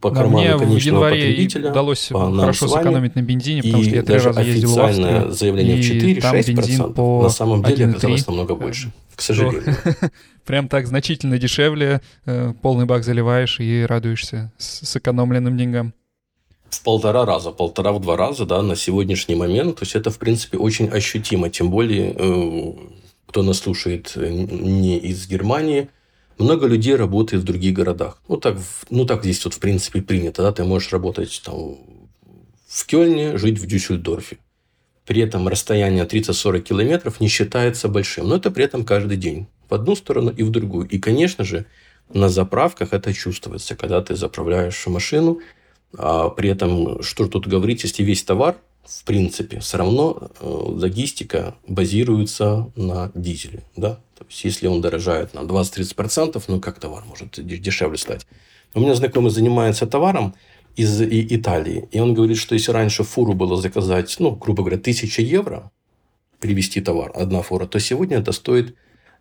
по 0.00 0.10
карману 0.10 0.38
мне 0.38 0.58
конечного 0.58 1.06
в 1.06 1.10
потребителя. 1.10 1.70
удалось 1.70 2.08
хорошо 2.08 2.66
сэкономить 2.66 3.14
на 3.14 3.22
бензине, 3.22 3.62
потому 3.62 3.84
что 3.84 3.94
я 3.94 4.02
три 4.02 4.18
раза 4.18 4.40
ездил 4.42 4.74
в 4.74 4.80
Австрию. 4.80 5.30
заявление 5.30 5.78
и 5.78 6.18
в 6.18 6.22
там 6.22 6.36
бензин 6.36 6.82
4-6%, 6.82 6.94
по 6.94 7.22
на 7.22 7.28
самом 7.28 7.62
деле 7.62 7.84
1,3. 7.86 7.90
оказалось 7.90 8.26
намного 8.26 8.54
больше, 8.56 8.92
к 9.14 9.20
сожалению. 9.20 9.76
Прям 10.44 10.68
так 10.68 10.86
значительно 10.88 11.38
дешевле, 11.38 12.00
э, 12.24 12.54
полный 12.60 12.86
бак 12.86 13.04
заливаешь 13.04 13.60
и 13.60 13.84
радуешься 13.86 14.52
сэкономленным 14.58 15.56
деньгам. 15.56 15.94
В 16.72 16.82
полтора 16.82 17.26
раза, 17.26 17.50
полтора 17.50 17.92
в 17.92 18.00
два 18.00 18.16
раза, 18.16 18.46
да, 18.46 18.62
на 18.62 18.76
сегодняшний 18.76 19.34
момент. 19.34 19.76
То 19.76 19.82
есть 19.82 19.94
это, 19.94 20.10
в 20.10 20.18
принципе, 20.18 20.56
очень 20.56 20.88
ощутимо. 20.88 21.50
Тем 21.50 21.70
более, 21.70 22.14
э, 22.16 22.72
кто 23.26 23.42
нас 23.42 23.58
слушает 23.58 24.12
э, 24.16 24.30
не 24.30 24.98
из 24.98 25.28
Германии, 25.28 25.90
много 26.38 26.66
людей 26.66 26.96
работает 26.96 27.42
в 27.42 27.46
других 27.46 27.74
городах. 27.74 28.22
Ну 28.26 28.38
так, 28.38 28.56
ну, 28.88 29.04
так 29.04 29.22
здесь 29.22 29.44
вот, 29.44 29.52
в 29.52 29.58
принципе, 29.58 30.00
принято. 30.00 30.42
Да? 30.42 30.50
Ты 30.50 30.64
можешь 30.64 30.90
работать 30.92 31.42
там, 31.44 31.76
в 32.66 32.86
Кёльне, 32.86 33.36
жить 33.36 33.58
в 33.58 33.66
Дюссельдорфе. 33.66 34.38
При 35.04 35.20
этом 35.20 35.48
расстояние 35.48 36.06
30-40 36.06 36.60
километров 36.60 37.20
не 37.20 37.28
считается 37.28 37.88
большим. 37.88 38.28
Но 38.28 38.36
это 38.36 38.50
при 38.50 38.64
этом 38.64 38.86
каждый 38.86 39.18
день. 39.18 39.46
В 39.68 39.74
одну 39.74 39.94
сторону 39.94 40.30
и 40.30 40.42
в 40.42 40.48
другую. 40.48 40.88
И, 40.88 40.98
конечно 40.98 41.44
же, 41.44 41.66
на 42.14 42.30
заправках 42.30 42.94
это 42.94 43.12
чувствуется, 43.12 43.76
когда 43.76 44.00
ты 44.00 44.16
заправляешь 44.16 44.86
машину. 44.86 45.40
А 45.96 46.30
при 46.30 46.50
этом, 46.50 47.02
что 47.02 47.26
тут 47.28 47.46
говорить, 47.46 47.82
если 47.82 48.02
весь 48.02 48.22
товар, 48.22 48.56
в 48.84 49.04
принципе, 49.04 49.60
все 49.60 49.78
равно 49.78 50.30
э, 50.40 50.44
логистика 50.44 51.54
базируется 51.66 52.70
на 52.74 53.12
дизеле. 53.14 53.62
Да? 53.76 54.00
То 54.18 54.26
есть, 54.28 54.44
если 54.44 54.66
он 54.66 54.80
дорожает 54.80 55.34
на 55.34 55.40
20-30%, 55.40 56.42
ну, 56.48 56.60
как 56.60 56.80
товар 56.80 57.04
может 57.04 57.44
дешевле 57.44 57.96
стать? 57.96 58.26
У 58.74 58.80
меня 58.80 58.94
знакомый 58.94 59.30
занимается 59.30 59.86
товаром 59.86 60.34
из 60.74 61.00
Италии, 61.02 61.88
и 61.92 62.00
он 62.00 62.14
говорит, 62.14 62.38
что 62.38 62.54
если 62.54 62.72
раньше 62.72 63.04
фуру 63.04 63.34
было 63.34 63.56
заказать, 63.56 64.14
ну, 64.18 64.32
грубо 64.32 64.62
говоря, 64.62 64.78
1000 64.78 65.22
евро, 65.22 65.70
привезти 66.40 66.80
товар, 66.80 67.12
одна 67.14 67.42
фура, 67.42 67.66
то 67.66 67.78
сегодня 67.78 68.18
это 68.18 68.32
стоит 68.32 68.74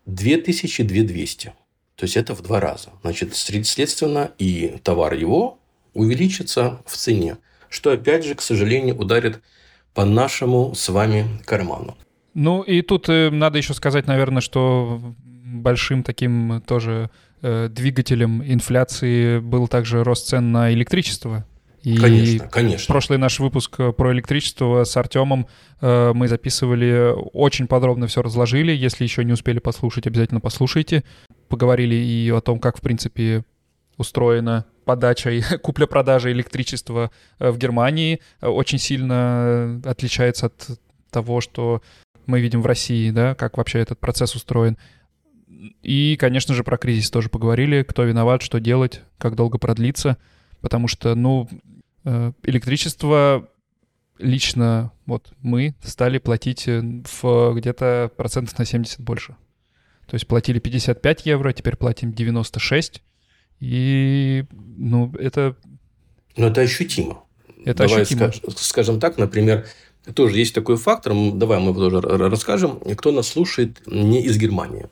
2000-2200. 0.08 1.52
То 1.96 2.06
есть, 2.06 2.18
это 2.18 2.34
в 2.34 2.42
два 2.42 2.60
раза. 2.60 2.90
Значит, 3.02 3.36
следственно, 3.36 4.32
и 4.40 4.78
товар 4.84 5.14
его 5.14 5.60
увеличится 5.94 6.82
в 6.86 6.96
цене, 6.96 7.38
что, 7.70 7.92
опять 7.92 8.26
же, 8.26 8.36
к 8.36 8.42
сожалению, 8.42 8.98
ударит 8.98 9.42
по 9.94 10.06
нашему 10.06 10.74
с 10.76 10.90
вами 10.90 11.28
карману. 11.46 11.98
Ну 12.34 12.62
и 12.62 12.82
тут 12.82 13.10
э, 13.10 13.30
надо 13.30 13.58
еще 13.58 13.74
сказать, 13.74 14.08
наверное, 14.08 14.42
что 14.42 15.02
большим 15.24 16.04
таким 16.04 16.62
тоже 16.66 17.10
э, 17.42 17.68
двигателем 17.70 18.42
инфляции 18.44 19.40
был 19.40 19.68
также 19.68 20.04
рост 20.04 20.28
цен 20.28 20.52
на 20.52 20.74
электричество. 20.74 21.46
И 21.84 21.98
конечно, 21.98 22.48
конечно. 22.48 22.94
Прошлый 22.94 23.18
наш 23.18 23.40
выпуск 23.40 23.80
э, 23.80 23.92
про 23.92 24.14
электричество 24.14 24.84
с 24.84 24.96
Артемом 24.96 25.48
э, 25.82 26.12
мы 26.14 26.28
записывали, 26.28 27.14
очень 27.34 27.68
подробно 27.68 28.08
все 28.08 28.22
разложили. 28.22 28.72
Если 28.72 29.04
еще 29.04 29.26
не 29.26 29.34
успели 29.34 29.60
послушать, 29.60 30.06
обязательно 30.06 30.40
послушайте. 30.40 31.04
Поговорили 31.50 31.96
и 31.96 32.30
о 32.30 32.40
том, 32.40 32.60
как, 32.60 32.78
в 32.78 32.82
принципе, 32.82 33.44
устроена 33.98 34.66
подача 34.86 35.32
и 35.32 35.42
купля-продажа 35.62 36.32
электричества 36.32 37.12
э, 37.40 37.52
в 37.52 37.58
Германии. 37.58 38.20
Очень 38.42 38.80
сильно 38.80 39.82
отличается 39.86 40.48
от 40.48 40.80
того, 41.10 41.42
что 41.42 41.82
мы 42.26 42.42
видим 42.42 42.62
в 42.62 42.66
России, 42.66 43.12
да, 43.12 43.36
как 43.36 43.58
вообще 43.58 43.80
этот 43.80 44.00
процесс 44.00 44.36
устроен. 44.36 44.78
И, 45.84 46.18
конечно 46.20 46.56
же, 46.56 46.64
про 46.64 46.78
кризис 46.78 47.12
тоже 47.12 47.30
поговорили, 47.30 47.84
кто 47.84 48.04
виноват, 48.04 48.42
что 48.42 48.60
делать, 48.60 49.02
как 49.18 49.36
долго 49.36 49.58
продлится, 49.58 50.18
потому 50.62 50.88
что, 50.88 51.14
ну, 51.16 51.48
э, 52.04 52.32
электричество 52.44 53.48
лично 54.18 54.92
вот 55.06 55.34
мы 55.42 55.76
стали 55.84 56.20
платить 56.20 56.68
э, 56.68 56.82
в 56.82 57.54
где-то 57.54 58.12
процентов 58.16 58.58
на 58.58 58.66
70 58.66 59.02
больше. 59.02 59.36
То 60.08 60.16
есть 60.16 60.28
платили 60.28 60.60
55 60.60 61.26
евро, 61.26 61.54
теперь 61.54 61.76
платим 61.76 62.12
96. 62.14 63.02
И, 63.62 64.44
ну, 64.78 65.14
это... 65.18 65.56
Но 66.36 66.48
это 66.48 66.62
ощутимо. 66.62 67.24
Это 67.64 67.88
Давай 67.88 68.02
ощутимо. 68.02 68.32
скажем 68.58 69.00
так, 69.00 69.18
например, 69.18 69.66
тоже 70.16 70.38
есть 70.38 70.56
такой 70.56 70.78
фактор, 70.78 71.14
давай 71.34 71.60
мы 71.60 71.70
его 71.70 71.90
тоже 71.90 72.02
расскажем, 72.02 72.80
кто 72.98 73.12
нас 73.12 73.28
слушает 73.28 73.82
не 73.86 74.24
из 74.24 74.38
Германии. 74.38 74.88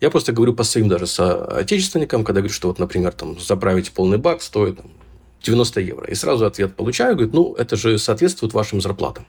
Я 0.00 0.10
просто 0.10 0.32
говорю 0.32 0.54
по 0.54 0.62
своим 0.62 0.88
даже 0.88 1.06
соотечественникам, 1.06 2.22
когда 2.22 2.40
говорю, 2.40 2.54
что 2.54 2.68
вот, 2.68 2.78
например, 2.78 3.12
там 3.12 3.40
заправить 3.40 3.90
полный 3.90 4.18
бак 4.18 4.40
стоит 4.42 4.76
там, 4.76 4.90
90 5.42 5.80
евро. 5.80 6.06
И 6.06 6.14
сразу 6.14 6.46
ответ 6.46 6.76
получаю, 6.76 7.16
говорит, 7.16 7.34
ну, 7.34 7.54
это 7.54 7.76
же 7.76 7.98
соответствует 7.98 8.52
вашим 8.52 8.80
зарплатам. 8.80 9.26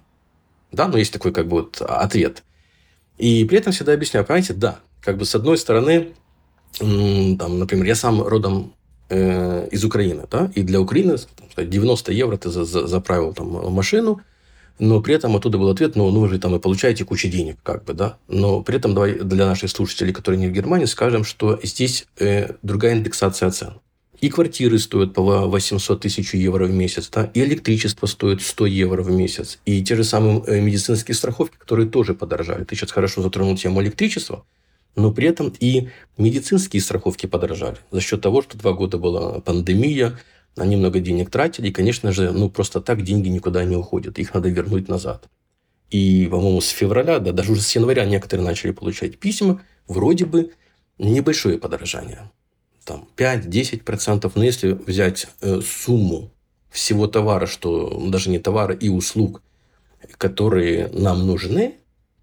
Да, 0.71 0.87
но 0.87 0.97
есть 0.97 1.13
такой 1.13 1.31
как 1.31 1.47
бы 1.47 1.61
вот 1.61 1.81
ответ. 1.81 2.43
И 3.17 3.45
при 3.45 3.57
этом 3.57 3.71
всегда 3.73 3.93
объясняю, 3.93 4.25
понимаете, 4.25 4.53
да, 4.53 4.79
как 5.01 5.17
бы 5.17 5.25
с 5.25 5.33
одной 5.33 5.57
стороны, 5.57 6.13
там, 6.79 7.59
например, 7.59 7.85
я 7.85 7.95
сам 7.95 8.21
родом 8.21 8.73
э, 9.09 9.67
из 9.71 9.83
Украины, 9.83 10.25
да, 10.29 10.51
и 10.55 10.63
для 10.63 10.79
Украины 10.79 11.17
90 11.55 12.13
евро 12.13 12.37
ты 12.37 12.49
за, 12.49 12.65
за, 12.65 12.87
заправил 12.87 13.33
там 13.33 13.73
машину, 13.73 14.21
но 14.79 15.01
при 15.01 15.15
этом 15.15 15.35
оттуда 15.35 15.57
был 15.57 15.69
ответ, 15.69 15.95
ну, 15.95 16.09
ну 16.11 16.21
вы 16.21 16.29
же 16.29 16.39
там 16.39 16.55
и 16.55 16.59
получаете 16.59 17.03
кучу 17.03 17.27
денег, 17.29 17.57
как 17.63 17.83
бы, 17.83 17.93
да. 17.93 18.17
Но 18.27 18.61
при 18.61 18.77
этом 18.77 18.93
давай 18.93 19.13
для 19.13 19.47
наших 19.47 19.71
слушателей, 19.71 20.13
которые 20.13 20.39
не 20.39 20.47
в 20.47 20.51
Германии, 20.51 20.85
скажем, 20.85 21.23
что 21.23 21.59
здесь 21.63 22.05
э, 22.19 22.53
другая 22.61 22.93
индексация 22.93 23.49
цен. 23.49 23.73
И 24.19 24.29
квартиры 24.29 24.79
стоят 24.79 25.13
по 25.13 25.21
800 25.21 26.01
тысяч 26.01 26.33
евро 26.33 26.65
в 26.65 26.71
месяц, 26.71 27.09
да, 27.09 27.29
и 27.33 27.41
электричество 27.41 28.07
стоит 28.07 28.41
100 28.41 28.65
евро 28.65 29.03
в 29.03 29.11
месяц, 29.11 29.59
и 29.65 29.83
те 29.83 29.95
же 29.95 30.03
самые 30.03 30.43
э, 30.47 30.59
медицинские 30.59 31.15
страховки, 31.15 31.55
которые 31.57 31.87
тоже 31.87 32.13
подорожали. 32.13 32.63
Ты 32.63 32.75
сейчас 32.75 32.91
хорошо 32.91 33.21
затронул 33.21 33.55
тему 33.57 33.81
электричества, 33.81 34.43
но 34.97 35.11
при 35.11 35.27
этом 35.27 35.53
и 35.59 35.89
медицинские 36.17 36.81
страховки 36.81 37.27
подорожали 37.27 37.77
за 37.91 38.01
счет 38.01 38.19
того, 38.19 38.41
что 38.41 38.57
два 38.57 38.73
года 38.73 38.97
была 38.97 39.39
пандемия, 39.39 40.19
они 40.57 40.75
много 40.75 40.99
денег 40.99 41.29
тратили, 41.29 41.67
и, 41.67 41.71
конечно 41.71 42.11
же, 42.11 42.31
ну, 42.31 42.49
просто 42.49 42.81
так 42.81 43.03
деньги 43.03 43.29
никуда 43.29 43.63
не 43.63 43.75
уходят, 43.75 44.17
их 44.17 44.33
надо 44.33 44.49
вернуть 44.49 44.89
назад. 44.89 45.29
И, 45.91 46.27
по-моему, 46.29 46.61
с 46.61 46.69
февраля, 46.69 47.19
да, 47.19 47.31
даже 47.31 47.51
уже 47.51 47.61
с 47.61 47.75
января 47.75 48.05
некоторые 48.05 48.43
начали 48.45 48.71
получать 48.71 49.19
письма, 49.19 49.61
вроде 49.87 50.25
бы 50.25 50.51
небольшое 50.97 51.59
подорожание, 51.59 52.31
там 52.83 53.07
5-10%, 53.15 54.31
но 54.33 54.43
если 54.43 54.71
взять 54.71 55.27
э, 55.41 55.61
сумму 55.61 56.31
всего 56.71 57.05
товара, 57.05 57.45
что 57.45 58.03
даже 58.09 58.31
не 58.31 58.39
товара 58.39 58.73
и 58.73 58.89
услуг, 58.89 59.43
которые 60.17 60.87
нам 60.87 61.27
нужны, 61.27 61.75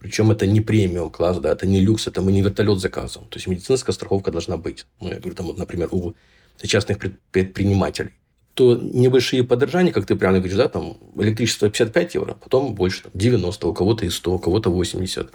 причем 0.04 0.30
это 0.30 0.46
не 0.46 0.60
премиум 0.60 1.08
класс, 1.08 1.38
да, 1.38 1.50
это 1.52 1.66
не 1.66 1.80
люкс, 1.80 2.06
это 2.06 2.20
мы 2.20 2.30
не 2.30 2.42
вертолет 2.42 2.78
заказываем. 2.78 3.26
То 3.30 3.38
есть 3.38 3.46
медицинская 3.46 3.94
страховка 3.94 4.30
должна 4.30 4.58
быть. 4.58 4.84
Ну, 5.00 5.08
я 5.08 5.18
говорю, 5.18 5.34
там, 5.34 5.46
вот, 5.46 5.56
например, 5.56 5.88
у 5.92 6.14
частных 6.62 6.98
предпринимателей 7.30 8.10
то 8.52 8.76
небольшие 8.76 9.44
подорожания, 9.44 9.92
как 9.94 10.04
ты 10.04 10.14
правильно 10.14 10.40
говоришь, 10.40 10.58
да, 10.58 10.68
там 10.68 10.98
электричество 11.16 11.70
55 11.70 12.14
евро, 12.16 12.34
потом 12.34 12.74
больше, 12.74 13.04
там, 13.04 13.12
90, 13.14 13.66
у 13.66 13.72
кого-то 13.72 14.04
и 14.04 14.10
100, 14.10 14.34
у 14.34 14.38
кого-то 14.38 14.70
80. 14.70 15.32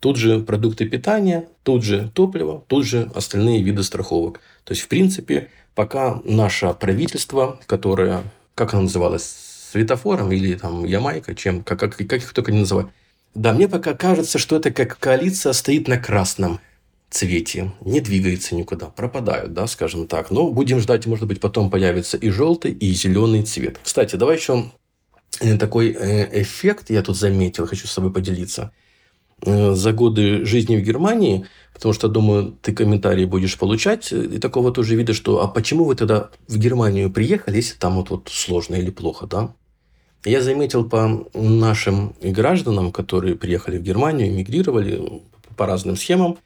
Тут 0.00 0.16
же 0.18 0.40
продукты 0.40 0.86
питания, 0.86 1.48
тут 1.62 1.82
же 1.82 2.10
топливо, 2.14 2.62
тут 2.68 2.84
же 2.84 3.10
остальные 3.14 3.62
виды 3.62 3.82
страховок. 3.82 4.40
То 4.64 4.72
есть, 4.72 4.82
в 4.82 4.88
принципе, 4.88 5.48
пока 5.74 6.20
наше 6.26 6.74
правительство, 6.78 7.58
которое, 7.66 8.22
как 8.54 8.74
оно 8.74 8.82
называлось, 8.82 9.24
светофором 9.72 10.30
или 10.30 10.54
там 10.56 10.84
Ямайка, 10.84 11.34
чем, 11.34 11.64
как, 11.64 11.80
как, 11.80 11.96
как 11.96 12.12
их 12.12 12.32
только 12.34 12.52
не 12.52 12.58
называют. 12.58 12.90
Да, 13.34 13.52
мне 13.52 13.68
пока 13.68 13.94
кажется, 13.94 14.38
что 14.38 14.56
это 14.56 14.70
как 14.70 14.98
коалиция 14.98 15.52
стоит 15.52 15.88
на 15.88 15.98
красном 15.98 16.60
цвете, 17.10 17.72
не 17.80 18.00
двигается 18.00 18.54
никуда, 18.54 18.86
пропадают, 18.86 19.52
да, 19.52 19.66
скажем 19.66 20.06
так. 20.06 20.30
Но 20.30 20.50
будем 20.50 20.80
ждать, 20.80 21.06
может 21.06 21.26
быть, 21.26 21.40
потом 21.40 21.70
появится 21.70 22.16
и 22.16 22.30
желтый, 22.30 22.72
и 22.72 22.92
зеленый 22.92 23.42
цвет. 23.42 23.80
Кстати, 23.82 24.16
давай 24.16 24.36
еще 24.36 24.70
э, 25.40 25.56
такой 25.58 25.90
э, 25.90 26.42
эффект 26.42 26.90
я 26.90 27.02
тут 27.02 27.16
заметил, 27.16 27.66
хочу 27.66 27.86
с 27.86 27.94
тобой 27.94 28.12
поделиться. 28.12 28.72
Э, 29.42 29.72
за 29.74 29.92
годы 29.92 30.44
жизни 30.44 30.76
в 30.76 30.82
Германии, 30.82 31.46
потому 31.72 31.94
что, 31.94 32.08
думаю, 32.08 32.58
ты 32.62 32.72
комментарии 32.72 33.24
будешь 33.24 33.58
получать, 33.58 34.12
и 34.12 34.38
такого 34.38 34.72
тоже 34.72 34.96
вида, 34.96 35.14
что 35.14 35.42
а 35.42 35.48
почему 35.48 35.84
вы 35.84 35.94
тогда 35.94 36.30
в 36.46 36.58
Германию 36.58 37.10
приехали, 37.10 37.56
если 37.56 37.76
там 37.76 37.94
вот, 37.94 38.10
вот 38.10 38.28
сложно 38.30 38.74
или 38.74 38.90
плохо, 38.90 39.26
да? 39.26 39.54
Я 40.24 40.42
заметил 40.42 40.86
по 40.86 41.26
нашим 41.32 42.14
гражданам, 42.20 42.92
которые 42.92 43.36
приехали 43.36 43.78
в 43.78 43.82
Германию, 43.82 44.28
эмигрировали 44.28 45.22
по 45.56 45.66
разным 45.66 45.96
схемам, 45.96 46.38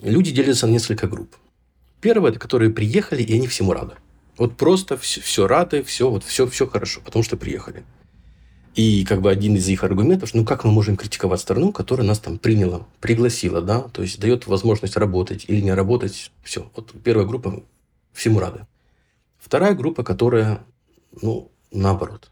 люди 0.00 0.32
делятся 0.32 0.66
на 0.66 0.72
несколько 0.72 1.06
групп. 1.06 1.36
Первое, 2.00 2.30
это 2.30 2.40
которые 2.40 2.70
приехали, 2.70 3.22
и 3.22 3.34
они 3.34 3.46
всему 3.46 3.74
рады. 3.74 3.94
Вот 4.38 4.56
просто 4.56 4.96
все, 4.96 5.20
все 5.20 5.46
рады, 5.46 5.82
все, 5.82 6.08
вот 6.08 6.24
все, 6.24 6.46
все 6.46 6.66
хорошо, 6.66 7.02
потому 7.04 7.22
что 7.22 7.36
приехали. 7.36 7.84
И 8.74 9.04
как 9.04 9.20
бы 9.20 9.30
один 9.30 9.56
из 9.56 9.68
их 9.68 9.84
аргументов, 9.84 10.32
ну 10.32 10.46
как 10.46 10.64
мы 10.64 10.70
можем 10.70 10.96
критиковать 10.96 11.40
страну, 11.40 11.72
которая 11.72 12.06
нас 12.06 12.20
там 12.20 12.38
приняла, 12.38 12.86
пригласила, 13.00 13.60
да, 13.60 13.80
то 13.82 14.00
есть 14.00 14.18
дает 14.18 14.46
возможность 14.46 14.96
работать 14.96 15.44
или 15.46 15.60
не 15.60 15.74
работать, 15.74 16.30
все. 16.42 16.70
Вот 16.74 16.94
первая 17.04 17.26
группа 17.26 17.62
всему 18.14 18.38
рады. 18.38 18.66
Вторая 19.38 19.74
группа, 19.74 20.04
которая, 20.04 20.64
ну, 21.20 21.50
наоборот, 21.70 22.29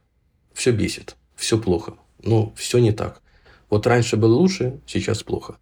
все 0.58 0.72
бесит, 0.72 1.14
все 1.36 1.56
плохо, 1.56 1.94
ну, 2.20 2.52
все 2.56 2.78
не 2.78 2.90
так. 2.90 3.22
Вот 3.70 3.86
раньше 3.86 4.16
было 4.16 4.34
лучше, 4.34 4.80
сейчас 4.86 5.22
плохо. 5.22 5.56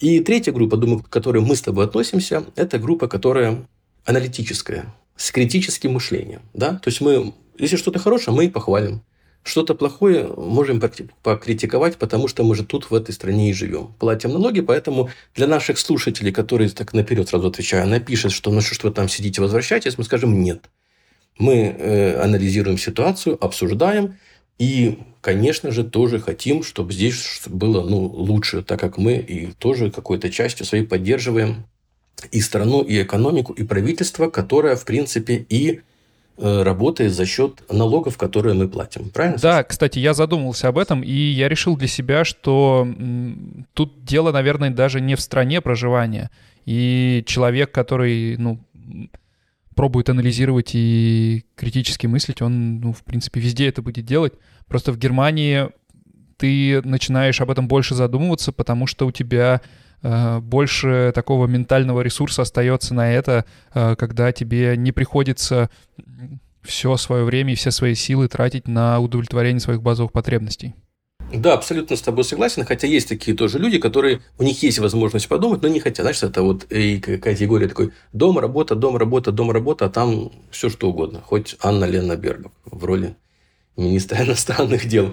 И 0.00 0.20
третья 0.20 0.52
группа, 0.52 0.76
думаю, 0.76 1.02
к 1.02 1.08
которой 1.08 1.42
мы 1.42 1.56
с 1.56 1.62
тобой 1.62 1.86
относимся, 1.86 2.44
это 2.54 2.78
группа, 2.78 3.08
которая 3.08 3.66
аналитическая, 4.04 4.94
с 5.16 5.30
критическим 5.30 5.94
мышлением. 5.94 6.42
Да? 6.52 6.74
То 6.74 6.90
есть 6.90 7.00
мы, 7.00 7.32
если 7.56 7.76
что-то 7.76 7.98
хорошее, 7.98 8.36
мы 8.36 8.50
похвалим. 8.50 9.02
Что-то 9.44 9.74
плохое 9.74 10.26
можем 10.26 10.78
покритиковать, 11.22 11.96
потому 11.96 12.28
что 12.28 12.44
мы 12.44 12.54
же 12.54 12.66
тут, 12.66 12.90
в 12.90 12.94
этой 12.94 13.12
стране 13.12 13.48
и 13.48 13.54
живем. 13.54 13.94
Платим 13.98 14.32
налоги, 14.32 14.60
поэтому 14.60 15.08
для 15.34 15.46
наших 15.46 15.78
слушателей, 15.78 16.32
которые 16.32 16.68
так 16.68 16.92
наперед 16.92 17.30
сразу 17.30 17.48
отвечаю, 17.48 17.88
напишут, 17.88 18.32
что 18.32 18.50
ну 18.50 18.60
что 18.60 18.88
вы 18.88 18.94
там 18.94 19.08
сидите, 19.08 19.40
возвращайтесь, 19.40 19.96
мы 19.96 20.04
скажем 20.04 20.38
нет. 20.42 20.68
Мы 21.38 21.54
э, 21.54 22.20
анализируем 22.20 22.78
ситуацию, 22.78 23.42
обсуждаем, 23.42 24.16
и, 24.58 24.98
конечно 25.20 25.70
же, 25.70 25.84
тоже 25.84 26.18
хотим, 26.18 26.62
чтобы 26.62 26.92
здесь 26.92 27.42
было 27.46 27.88
ну, 27.88 28.06
лучше, 28.06 28.62
так 28.62 28.80
как 28.80 28.98
мы 28.98 29.14
и 29.14 29.52
тоже 29.52 29.90
какой-то 29.90 30.30
частью 30.30 30.66
своей 30.66 30.84
поддерживаем 30.84 31.64
и 32.32 32.40
страну, 32.40 32.82
и 32.82 33.00
экономику, 33.00 33.52
и 33.52 33.62
правительство, 33.62 34.28
которое, 34.28 34.74
в 34.74 34.84
принципе, 34.84 35.46
и 35.48 35.80
э, 36.36 36.62
работает 36.62 37.12
за 37.12 37.24
счет 37.24 37.62
налогов, 37.70 38.18
которые 38.18 38.54
мы 38.54 38.68
платим. 38.68 39.10
Правильно? 39.10 39.38
Да, 39.40 39.62
кстати, 39.62 40.00
я 40.00 40.14
задумался 40.14 40.66
об 40.66 40.78
этом, 40.78 41.02
и 41.02 41.12
я 41.12 41.48
решил 41.48 41.76
для 41.76 41.88
себя, 41.88 42.24
что 42.24 42.88
тут 43.74 44.04
дело, 44.04 44.32
наверное, 44.32 44.70
даже 44.70 45.00
не 45.00 45.14
в 45.14 45.20
стране 45.20 45.60
проживания. 45.60 46.30
И 46.66 47.22
человек, 47.26 47.70
который, 47.70 48.36
ну, 48.36 48.58
пробует 49.78 50.08
анализировать 50.08 50.70
и 50.72 51.44
критически 51.54 52.08
мыслить, 52.08 52.42
он, 52.42 52.80
ну, 52.80 52.92
в 52.92 53.04
принципе, 53.04 53.38
везде 53.38 53.68
это 53.68 53.80
будет 53.80 54.04
делать. 54.04 54.32
Просто 54.66 54.90
в 54.90 54.98
Германии 54.98 55.68
ты 56.36 56.82
начинаешь 56.82 57.40
об 57.40 57.48
этом 57.48 57.68
больше 57.68 57.94
задумываться, 57.94 58.50
потому 58.50 58.88
что 58.88 59.06
у 59.06 59.12
тебя 59.12 59.60
э, 60.02 60.40
больше 60.40 61.12
такого 61.14 61.46
ментального 61.46 62.00
ресурса 62.00 62.42
остается 62.42 62.92
на 62.92 63.12
это, 63.12 63.44
э, 63.72 63.94
когда 63.94 64.32
тебе 64.32 64.76
не 64.76 64.90
приходится 64.90 65.70
все 66.64 66.96
свое 66.96 67.22
время 67.22 67.52
и 67.52 67.54
все 67.54 67.70
свои 67.70 67.94
силы 67.94 68.26
тратить 68.26 68.66
на 68.66 68.98
удовлетворение 68.98 69.60
своих 69.60 69.80
базовых 69.80 70.10
потребностей. 70.10 70.74
Да, 71.32 71.54
абсолютно 71.54 71.94
с 71.94 72.00
тобой 72.00 72.24
согласен. 72.24 72.64
Хотя 72.64 72.86
есть 72.86 73.08
такие 73.08 73.36
тоже 73.36 73.58
люди, 73.58 73.78
которые 73.78 74.20
у 74.38 74.42
них 74.42 74.62
есть 74.62 74.78
возможность 74.78 75.28
подумать, 75.28 75.62
но 75.62 75.68
не 75.68 75.80
хотят. 75.80 76.04
Знаешь, 76.04 76.22
это 76.22 76.42
вот 76.42 76.64
и 76.70 76.98
категория 76.98 77.68
такой 77.68 77.92
дом, 78.12 78.38
работа, 78.38 78.74
дом, 78.74 78.96
работа, 78.96 79.30
дом, 79.30 79.50
работа, 79.50 79.86
а 79.86 79.90
там 79.90 80.32
все 80.50 80.70
что 80.70 80.88
угодно. 80.88 81.20
Хоть 81.20 81.56
Анна 81.60 81.84
Лена 81.84 82.16
Бергов 82.16 82.52
в 82.64 82.84
роли 82.84 83.14
министра 83.76 84.22
иностранных 84.24 84.86
дел. 84.86 85.12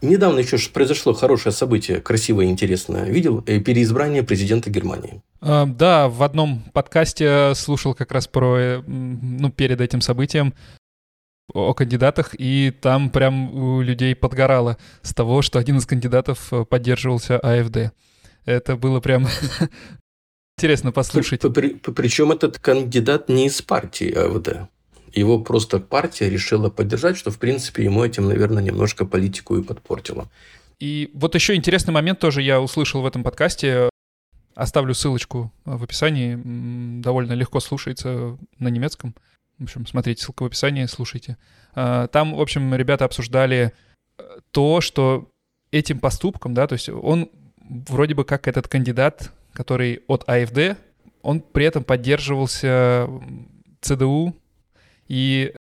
Недавно 0.00 0.40
еще 0.40 0.58
произошло 0.72 1.12
хорошее 1.12 1.52
событие, 1.52 2.00
красивое 2.00 2.46
и 2.46 2.48
интересное. 2.48 3.04
Видел 3.04 3.44
э, 3.46 3.60
переизбрание 3.60 4.24
президента 4.24 4.68
Германии. 4.68 5.22
А, 5.40 5.64
да, 5.66 6.08
в 6.08 6.24
одном 6.24 6.64
подкасте 6.72 7.52
слушал 7.54 7.94
как 7.94 8.10
раз 8.10 8.26
про, 8.26 8.58
э, 8.58 8.82
ну, 8.84 9.50
перед 9.50 9.80
этим 9.80 10.00
событием 10.00 10.54
о 11.52 11.74
кандидатах, 11.74 12.34
и 12.38 12.70
там 12.70 13.10
прям 13.10 13.54
у 13.54 13.80
людей 13.80 14.14
подгорало 14.14 14.78
с 15.02 15.12
того, 15.14 15.42
что 15.42 15.58
один 15.58 15.78
из 15.78 15.86
кандидатов 15.86 16.52
э, 16.52 16.64
поддерживался 16.64 17.38
АФД. 17.38 17.92
Это 18.44 18.76
было 18.76 19.00
прям 19.00 19.26
интересно 20.58 20.92
послушать. 20.92 21.42
Причем 21.42 22.32
этот 22.32 22.58
кандидат 22.58 23.28
не 23.28 23.46
из 23.46 23.60
партии 23.62 24.12
АФД. 24.12 24.68
Его 25.14 25.40
просто 25.40 25.78
партия 25.78 26.30
решила 26.30 26.70
поддержать, 26.70 27.18
что, 27.18 27.30
в 27.30 27.38
принципе, 27.38 27.84
ему 27.84 28.04
этим, 28.04 28.28
наверное, 28.28 28.62
немножко 28.62 29.04
политику 29.04 29.56
и 29.56 29.62
подпортило. 29.62 30.30
И 30.78 31.10
вот 31.12 31.34
еще 31.34 31.54
интересный 31.54 31.92
момент 31.92 32.18
тоже 32.18 32.40
я 32.42 32.60
услышал 32.60 33.02
в 33.02 33.06
этом 33.06 33.22
подкасте. 33.22 33.90
Оставлю 34.54 34.94
ссылочку 34.94 35.52
в 35.64 35.84
описании. 35.84 36.40
Довольно 37.00 37.32
легко 37.32 37.60
слушается 37.60 38.38
на 38.58 38.68
немецком. 38.68 39.14
В 39.62 39.64
общем, 39.66 39.86
смотрите, 39.86 40.24
ссылка 40.24 40.42
в 40.42 40.46
описании, 40.46 40.86
слушайте. 40.86 41.36
А, 41.74 42.08
там, 42.08 42.34
в 42.34 42.40
общем, 42.40 42.74
ребята 42.74 43.04
обсуждали 43.04 43.72
э, 44.18 44.22
то, 44.50 44.80
что 44.80 45.30
этим 45.70 46.00
поступком, 46.00 46.52
да, 46.52 46.66
то 46.66 46.72
есть 46.72 46.88
он 46.88 47.30
вроде 47.88 48.14
бы 48.14 48.24
как 48.24 48.48
этот 48.48 48.66
кандидат, 48.66 49.32
который 49.52 50.02
от 50.08 50.28
АФД, 50.28 50.76
он 51.22 51.40
при 51.40 51.64
этом 51.64 51.84
поддерживался 51.84 53.08
ЦДУ, 53.80 54.34
и 55.06 55.54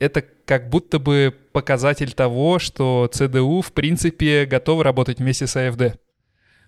это 0.00 0.24
как 0.44 0.68
будто 0.68 0.98
бы 0.98 1.32
показатель 1.52 2.12
того, 2.12 2.58
что 2.58 3.08
ЦДУ, 3.12 3.60
в 3.60 3.72
принципе, 3.72 4.46
готовы 4.46 4.82
работать 4.82 5.18
вместе 5.18 5.46
с 5.46 5.54
АФД 5.56 5.96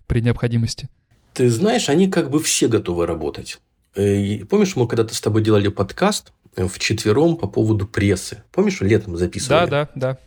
при 0.07 0.21
необходимости. 0.21 0.89
Ты 1.35 1.51
знаешь, 1.51 1.89
они 1.89 2.09
как 2.09 2.31
бы 2.31 2.41
все 2.41 2.69
готовы 2.69 3.07
работать. 3.07 3.59
Э, 3.97 4.45
помнишь, 4.45 4.77
мы 4.77 4.87
когда-то 4.87 5.15
с 5.15 5.21
тобой 5.21 5.43
делали 5.43 5.69
подкаст 5.69 6.33
в 6.57 6.79
четвером 6.79 7.37
по 7.37 7.47
поводу 7.47 7.87
прессы. 7.87 8.43
Помнишь, 8.53 8.81
летом 8.81 9.17
записывали? 9.17 9.71
Да, 9.71 9.85
да, 9.85 9.91
да. 9.95 10.19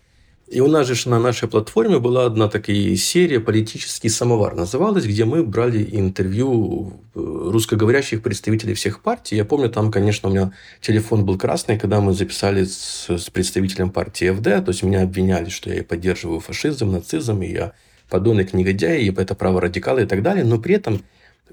И 0.48 0.60
у 0.60 0.68
нас 0.68 0.88
же 0.88 1.10
на 1.10 1.20
нашей 1.20 1.48
платформе 1.48 2.00
была 2.00 2.26
одна 2.26 2.48
такая 2.48 2.96
серия 2.96 3.40
«Политический 3.40 4.10
самовар» 4.10 4.56
называлась, 4.56 5.06
где 5.06 5.26
мы 5.26 5.44
брали 5.44 5.88
интервью 5.92 7.02
русскоговорящих 7.16 8.22
представителей 8.22 8.74
всех 8.74 9.02
партий. 9.02 9.38
Я 9.38 9.46
помню, 9.46 9.70
там, 9.70 9.90
конечно, 9.90 10.30
у 10.30 10.32
меня 10.32 10.52
телефон 10.80 11.26
был 11.26 11.40
красный, 11.40 11.80
когда 11.80 12.02
мы 12.02 12.14
записали 12.14 12.66
с, 12.66 13.10
с 13.10 13.30
представителем 13.30 13.90
партии 13.90 14.32
ФД, 14.32 14.66
то 14.66 14.66
есть 14.68 14.84
меня 14.84 15.02
обвиняли, 15.02 15.50
что 15.50 15.74
я 15.74 15.84
поддерживаю 15.84 16.40
фашизм, 16.40 16.92
нацизм, 16.92 17.42
и 17.42 17.52
я 17.52 17.72
подонок, 18.10 18.54
негодяй, 18.54 19.02
и 19.02 19.16
это 19.16 19.34
право 19.34 19.60
радикала 19.60 20.00
и 20.00 20.06
так 20.06 20.22
далее. 20.22 20.44
Но 20.44 20.60
при 20.60 20.76
этом 20.76 21.02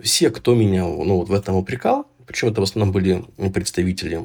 все, 0.03 0.29
кто 0.31 0.55
меня 0.55 0.83
ну, 0.83 1.17
вот 1.17 1.29
в 1.29 1.33
этом 1.33 1.55
упрекал, 1.55 2.07
причем 2.31 2.47
это 2.47 2.61
в 2.61 2.65
основном 2.65 2.93
были 2.93 3.25
представители, 3.53 4.23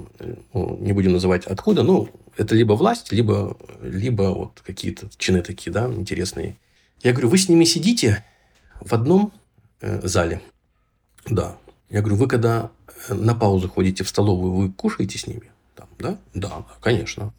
ну, 0.54 0.78
не 0.80 0.94
будем 0.94 1.14
называть 1.14 1.48
откуда, 1.48 1.82
ну, 1.82 2.08
это 2.38 2.54
либо 2.54 2.74
власть, 2.74 3.12
либо, 3.12 3.58
либо 3.82 4.26
вот 4.26 4.62
какие-то 4.64 5.10
чины 5.18 5.42
такие, 5.42 5.74
да, 5.74 5.92
интересные. 5.92 6.56
Я 7.02 7.14
говорю, 7.14 7.30
вы 7.30 7.40
с 7.40 7.50
ними 7.50 7.64
сидите 7.66 8.24
в 8.80 8.94
одном 8.94 9.34
э, 9.82 10.08
зале. 10.08 10.40
Да. 11.28 11.58
Я 11.90 12.02
говорю, 12.02 12.18
вы 12.18 12.28
когда 12.28 12.70
э, 13.10 13.16
на 13.16 13.34
паузу 13.34 13.70
ходите 13.70 14.04
в 14.04 14.10
столовую, 14.10 14.54
вы 14.54 14.72
кушаете 14.72 15.18
с 15.18 15.26
ними? 15.26 15.50
Там, 15.74 15.88
да? 15.98 16.20
Да, 16.36 16.64
конечно. 16.82 17.34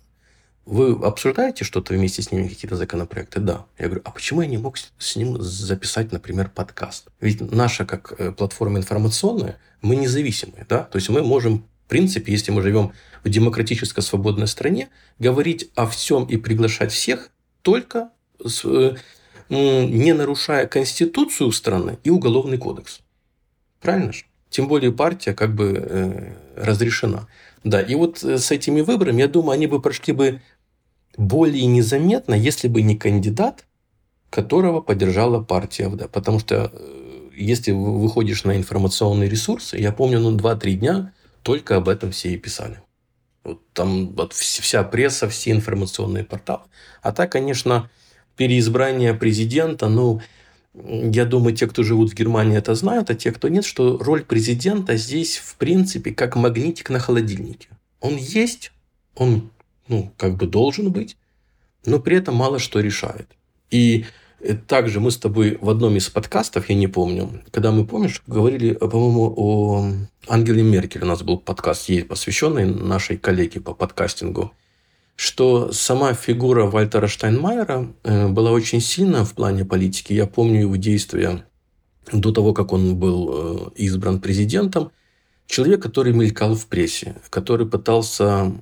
Вы 0.66 0.98
обсуждаете 1.06 1.64
что-то 1.64 1.94
вместе 1.94 2.22
с 2.22 2.32
ними, 2.32 2.48
какие-то 2.48 2.74
законопроекты? 2.74 3.38
Да. 3.38 3.66
Я 3.78 3.86
говорю, 3.86 4.02
а 4.04 4.10
почему 4.10 4.42
я 4.42 4.48
не 4.48 4.58
мог 4.58 4.76
с 4.76 5.14
ним 5.14 5.40
записать, 5.40 6.10
например, 6.10 6.50
подкаст? 6.52 7.06
Ведь 7.20 7.40
наша 7.40 7.86
как 7.86 8.12
э, 8.18 8.32
платформа 8.32 8.78
информационная, 8.78 9.58
мы 9.80 9.94
независимые, 9.94 10.66
да? 10.68 10.82
То 10.82 10.96
есть 10.96 11.08
мы 11.08 11.22
можем, 11.22 11.64
в 11.86 11.88
принципе, 11.88 12.32
если 12.32 12.50
мы 12.50 12.62
живем 12.62 12.92
в 13.22 13.28
демократической 13.28 14.00
свободной 14.00 14.48
стране, 14.48 14.88
говорить 15.20 15.70
о 15.76 15.86
всем 15.86 16.24
и 16.24 16.36
приглашать 16.36 16.90
всех 16.90 17.30
только 17.62 18.10
с, 18.44 18.64
э, 18.64 18.96
не 19.48 20.12
нарушая 20.14 20.66
конституцию 20.66 21.52
страны 21.52 21.98
и 22.02 22.10
уголовный 22.10 22.58
кодекс. 22.58 23.02
Правильно 23.80 24.12
же? 24.12 24.24
Тем 24.50 24.66
более 24.66 24.90
партия 24.90 25.32
как 25.32 25.54
бы 25.54 25.74
э, 25.76 26.32
разрешена. 26.56 27.28
Да, 27.62 27.80
и 27.80 27.94
вот 27.94 28.22
э, 28.22 28.38
с 28.38 28.50
этими 28.50 28.80
выборами, 28.80 29.20
я 29.20 29.28
думаю, 29.28 29.52
они 29.52 29.66
бы 29.66 29.82
прошли 29.82 30.12
бы 30.12 30.40
более 31.16 31.66
незаметно, 31.66 32.34
если 32.34 32.68
бы 32.68 32.82
не 32.82 32.96
кандидат, 32.96 33.64
которого 34.30 34.80
поддержала 34.80 35.42
партия 35.42 35.88
ФД. 35.88 36.10
Потому 36.10 36.38
что 36.38 36.70
э, 36.72 37.30
если 37.34 37.72
выходишь 37.72 38.44
на 38.44 38.56
информационные 38.56 39.28
ресурсы, 39.28 39.76
я 39.76 39.92
помню, 39.92 40.20
ну, 40.20 40.36
2-3 40.36 40.72
дня 40.74 41.12
только 41.42 41.76
об 41.76 41.88
этом 41.88 42.10
все 42.10 42.30
и 42.30 42.36
писали. 42.36 42.80
Вот 43.44 43.62
там 43.72 44.08
вот 44.14 44.32
вся 44.32 44.82
пресса, 44.82 45.28
все 45.28 45.52
информационные 45.52 46.24
порталы. 46.24 46.64
А 47.02 47.12
так, 47.12 47.30
конечно, 47.32 47.88
переизбрание 48.36 49.14
президента, 49.14 49.88
ну, 49.88 50.20
я 50.74 51.24
думаю, 51.24 51.56
те, 51.56 51.66
кто 51.66 51.82
живут 51.82 52.10
в 52.10 52.14
Германии, 52.14 52.58
это 52.58 52.74
знают, 52.74 53.08
а 53.10 53.14
те, 53.14 53.32
кто 53.32 53.48
нет, 53.48 53.64
что 53.64 53.96
роль 53.98 54.24
президента 54.24 54.96
здесь, 54.96 55.38
в 55.38 55.56
принципе, 55.56 56.12
как 56.12 56.36
магнитик 56.36 56.90
на 56.90 56.98
холодильнике. 56.98 57.68
Он 58.00 58.16
есть, 58.16 58.72
он, 59.14 59.50
ну, 59.88 60.12
как 60.16 60.36
бы 60.36 60.46
должен 60.46 60.90
быть, 60.92 61.16
но 61.84 61.98
при 61.98 62.16
этом 62.16 62.34
мало 62.34 62.58
что 62.58 62.80
решает. 62.80 63.28
И 63.70 64.06
э, 64.40 64.54
также 64.54 65.00
мы 65.00 65.10
с 65.10 65.16
тобой 65.16 65.58
в 65.60 65.70
одном 65.70 65.96
из 65.96 66.08
подкастов, 66.08 66.68
я 66.68 66.74
не 66.74 66.86
помню, 66.86 67.42
когда 67.50 67.72
мы, 67.72 67.86
помнишь, 67.86 68.22
говорили, 68.26 68.74
по-моему, 68.74 69.32
о 69.36 69.92
Ангеле 70.28 70.62
Меркель. 70.62 71.02
У 71.02 71.06
нас 71.06 71.22
был 71.22 71.38
подкаст, 71.38 71.88
ей 71.88 72.04
посвященный 72.04 72.64
нашей 72.64 73.16
коллеге 73.16 73.60
по 73.60 73.74
подкастингу 73.74 74.52
что 75.16 75.72
сама 75.72 76.12
фигура 76.12 76.66
Вальтера 76.66 77.08
Штайнмайера 77.08 77.88
э, 78.04 78.28
была 78.28 78.52
очень 78.52 78.80
сильна 78.80 79.24
в 79.24 79.32
плане 79.32 79.64
политики. 79.64 80.12
Я 80.12 80.26
помню 80.26 80.60
его 80.60 80.76
действия 80.76 81.44
до 82.12 82.32
того, 82.32 82.52
как 82.52 82.72
он 82.72 82.96
был 82.96 83.30
э, 83.32 83.70
избран 83.76 84.20
президентом. 84.20 84.92
Человек, 85.46 85.82
который 85.82 86.12
мелькал 86.12 86.54
в 86.54 86.66
прессе, 86.66 87.16
который 87.30 87.66
пытался 87.66 88.52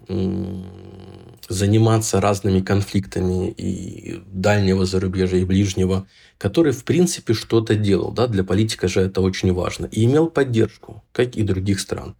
заниматься 1.48 2.20
разными 2.20 2.60
конфликтами 2.60 3.50
и 3.50 4.22
дальнего 4.26 4.86
зарубежья, 4.86 5.38
и 5.38 5.44
ближнего, 5.44 6.06
который, 6.38 6.72
в 6.72 6.84
принципе, 6.84 7.34
что-то 7.34 7.74
делал. 7.74 8.12
Да? 8.12 8.26
Для 8.26 8.44
политика 8.44 8.88
же 8.88 9.00
это 9.00 9.20
очень 9.20 9.52
важно. 9.52 9.86
И 9.86 10.04
имел 10.04 10.28
поддержку, 10.28 11.02
как 11.12 11.36
и 11.36 11.42
других 11.42 11.80
стран. 11.80 12.16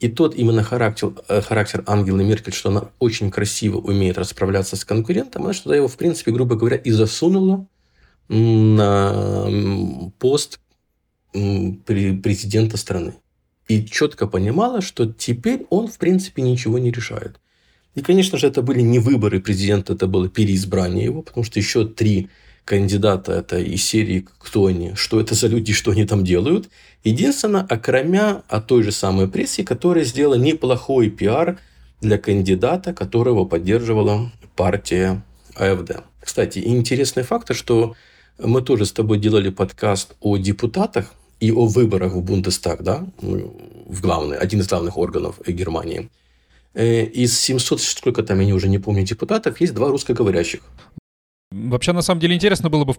И 0.00 0.08
тот 0.08 0.34
именно 0.34 0.62
характер, 0.62 1.12
э, 1.28 1.40
характер 1.40 1.84
Ангелы 1.86 2.24
Меркель, 2.24 2.52
что 2.52 2.70
она 2.70 2.90
очень 2.98 3.30
красиво 3.30 3.78
умеет 3.78 4.18
расправляться 4.18 4.76
с 4.76 4.84
конкурентом, 4.84 5.44
она 5.44 5.52
что-то 5.52 5.76
его, 5.76 5.88
в 5.88 5.96
принципе, 5.96 6.32
грубо 6.32 6.56
говоря, 6.56 6.76
и 6.76 6.90
засунула 6.90 7.66
на 8.28 9.44
пост 10.18 10.60
президента 11.32 12.76
страны. 12.76 13.14
И 13.68 13.84
четко 13.84 14.26
понимала, 14.26 14.80
что 14.80 15.06
теперь 15.10 15.66
он, 15.70 15.88
в 15.88 15.98
принципе, 15.98 16.42
ничего 16.42 16.78
не 16.78 16.90
решает. 16.90 17.40
И, 17.94 18.02
конечно 18.02 18.38
же, 18.38 18.46
это 18.46 18.62
были 18.62 18.80
не 18.80 18.98
выборы 18.98 19.40
президента, 19.40 19.92
это 19.92 20.06
было 20.06 20.28
переизбрание 20.28 21.04
его, 21.04 21.22
потому 21.22 21.44
что 21.44 21.58
еще 21.58 21.86
три 21.86 22.28
кандидата 22.64 23.32
это 23.32 23.58
из 23.58 23.84
серии 23.84 24.26
«Кто 24.38 24.66
они?», 24.66 24.94
«Что 24.94 25.20
это 25.20 25.34
за 25.34 25.48
люди?», 25.48 25.72
«Что 25.72 25.90
они 25.92 26.04
там 26.04 26.24
делают?». 26.24 26.70
Единственное, 27.04 27.62
окромя 27.62 28.42
от 28.48 28.66
той 28.66 28.82
же 28.82 28.90
самой 28.90 29.28
прессе, 29.28 29.64
которая 29.64 30.04
сделала 30.04 30.36
неплохой 30.36 31.10
пиар 31.10 31.58
для 32.00 32.18
кандидата, 32.18 32.94
которого 32.94 33.44
поддерживала 33.44 34.32
партия 34.56 35.22
АФД. 35.56 36.02
Кстати, 36.20 36.60
интересный 36.64 37.22
факт, 37.22 37.54
что 37.54 37.94
мы 38.38 38.62
тоже 38.62 38.86
с 38.86 38.92
тобой 38.92 39.18
делали 39.18 39.50
подкаст 39.50 40.16
о 40.20 40.38
депутатах 40.38 41.12
и 41.40 41.52
о 41.52 41.66
выборах 41.66 42.14
в 42.14 42.22
Бундестаг, 42.22 42.82
да, 42.82 43.06
в 43.18 44.00
главный, 44.00 44.38
один 44.38 44.60
из 44.60 44.68
главных 44.68 44.96
органов 44.96 45.38
Германии. 45.46 46.08
Э, 46.74 47.04
из 47.04 47.38
700, 47.38 47.80
сколько 47.80 48.22
там, 48.22 48.40
я 48.40 48.54
уже 48.54 48.68
не 48.68 48.78
помню, 48.78 49.04
депутатов, 49.04 49.60
есть 49.60 49.74
два 49.74 49.88
русскоговорящих. 49.88 50.60
Вообще, 51.52 51.92
на 51.92 52.02
самом 52.02 52.20
деле, 52.20 52.34
интересно 52.34 52.68
было 52.68 52.84
бы, 52.84 52.96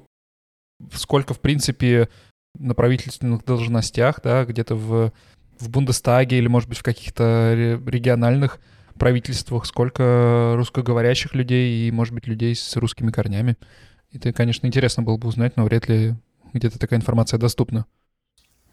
сколько, 0.93 1.33
в 1.33 1.41
принципе, 1.41 2.09
на 2.57 2.73
правительственных 2.73 3.43
должностях, 3.43 4.21
да, 4.23 4.45
где-то 4.45 4.75
в, 4.75 5.11
в 5.59 5.69
Бундестаге 5.69 6.37
или, 6.37 6.47
может 6.47 6.69
быть, 6.69 6.77
в 6.77 6.83
каких-то 6.83 7.53
региональных 7.85 8.59
правительствах, 8.97 9.65
сколько 9.65 10.53
русскоговорящих 10.55 11.35
людей 11.35 11.87
и, 11.87 11.91
может 11.91 12.13
быть, 12.13 12.27
людей 12.27 12.55
с 12.55 12.77
русскими 12.77 13.11
корнями. 13.11 13.57
Это, 14.13 14.31
конечно, 14.31 14.67
интересно 14.67 15.03
было 15.03 15.17
бы 15.17 15.27
узнать, 15.27 15.57
но 15.57 15.65
вряд 15.65 15.89
ли 15.89 16.15
где-то 16.53 16.79
такая 16.79 16.99
информация 16.99 17.37
доступна. 17.37 17.85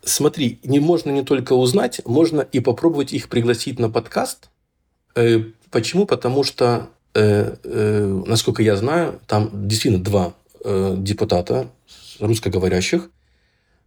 Смотри, 0.05 0.61
не 0.63 0.79
можно 0.79 1.11
не 1.11 1.23
только 1.23 1.55
узнать, 1.55 2.01
можно 2.05 2.41
и 2.41 2.61
попробовать 2.61 3.13
их 3.13 3.29
пригласить 3.29 3.81
на 3.81 3.91
подкаст. 3.91 4.51
Э, 5.15 5.41
почему? 5.71 6.07
Потому 6.07 6.45
что 6.45 6.89
Э, 7.15 7.57
э, 7.63 8.23
насколько 8.27 8.63
я 8.63 8.77
знаю, 8.77 9.21
там 9.27 9.51
действительно 9.69 10.03
два 10.03 10.35
депутата 10.65 11.67
русскоговорящих. 12.21 13.11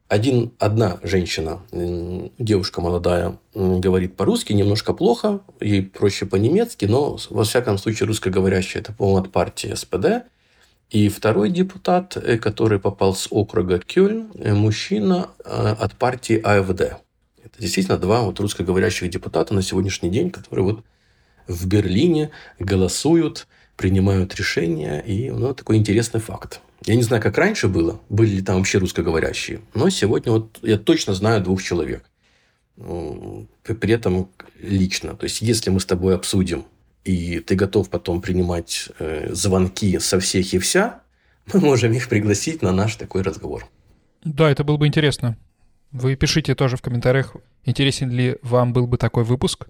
Один, 0.09 0.51
одна 0.59 0.99
женщина, 1.03 1.61
девушка 1.71 2.81
молодая, 2.81 3.37
говорит 3.53 4.17
по-русски, 4.17 4.51
немножко 4.51 4.91
плохо, 4.91 5.39
ей 5.61 5.83
проще 5.83 6.25
по-немецки, 6.25 6.83
но, 6.83 7.17
во 7.29 7.45
всяком 7.45 7.77
случае, 7.77 8.07
русскоговорящая, 8.07 8.83
это, 8.83 8.91
по-моему, 8.91 9.19
от 9.19 9.31
партии 9.31 9.73
СПД. 9.73 10.27
И 10.89 11.07
второй 11.07 11.49
депутат, 11.49 12.17
который 12.41 12.77
попал 12.77 13.15
с 13.15 13.29
округа 13.31 13.79
Кёльн, 13.79 14.27
мужчина 14.35 15.29
от 15.45 15.95
партии 15.95 16.41
АФД. 16.43 16.81
Это 16.81 17.57
действительно 17.57 17.97
два 17.97 18.23
вот 18.23 18.37
русскоговорящих 18.41 19.09
депутата 19.09 19.53
на 19.53 19.61
сегодняшний 19.61 20.09
день, 20.09 20.29
которые 20.29 20.65
вот 20.65 20.83
в 21.47 21.67
Берлине 21.67 22.31
голосуют, 22.59 23.47
принимают 23.75 24.35
решения. 24.35 24.99
И 24.99 25.29
ну, 25.29 25.53
такой 25.53 25.77
интересный 25.77 26.21
факт. 26.21 26.61
Я 26.85 26.95
не 26.95 27.03
знаю, 27.03 27.21
как 27.21 27.37
раньше 27.37 27.67
было, 27.67 27.99
были 28.09 28.35
ли 28.35 28.41
там 28.41 28.57
вообще 28.57 28.77
русскоговорящие, 28.77 29.61
но 29.73 29.89
сегодня 29.89 30.31
вот 30.31 30.59
я 30.61 30.77
точно 30.77 31.13
знаю 31.13 31.41
двух 31.41 31.63
человек. 31.63 32.03
При 32.75 33.93
этом 33.93 34.29
лично. 34.59 35.15
То 35.15 35.23
есть, 35.23 35.41
если 35.41 35.69
мы 35.69 35.79
с 35.79 35.85
тобой 35.85 36.15
обсудим, 36.15 36.65
и 37.05 37.39
ты 37.39 37.55
готов 37.55 37.89
потом 37.89 38.21
принимать 38.21 38.89
э, 38.99 39.33
звонки 39.33 39.97
со 39.99 40.19
всех 40.19 40.53
и 40.53 40.59
вся, 40.59 41.01
мы 41.53 41.59
можем 41.59 41.93
их 41.93 42.09
пригласить 42.09 42.61
на 42.61 42.71
наш 42.71 42.95
такой 42.95 43.21
разговор. 43.21 43.67
Да, 44.23 44.49
это 44.49 44.63
было 44.63 44.77
бы 44.77 44.87
интересно. 44.87 45.37
Вы 45.91 46.15
пишите 46.15 46.55
тоже 46.55 46.77
в 46.77 46.81
комментариях, 46.81 47.35
интересен 47.63 48.09
ли 48.09 48.37
вам 48.41 48.73
был 48.73 48.87
бы 48.87 48.97
такой 48.97 49.23
выпуск. 49.23 49.67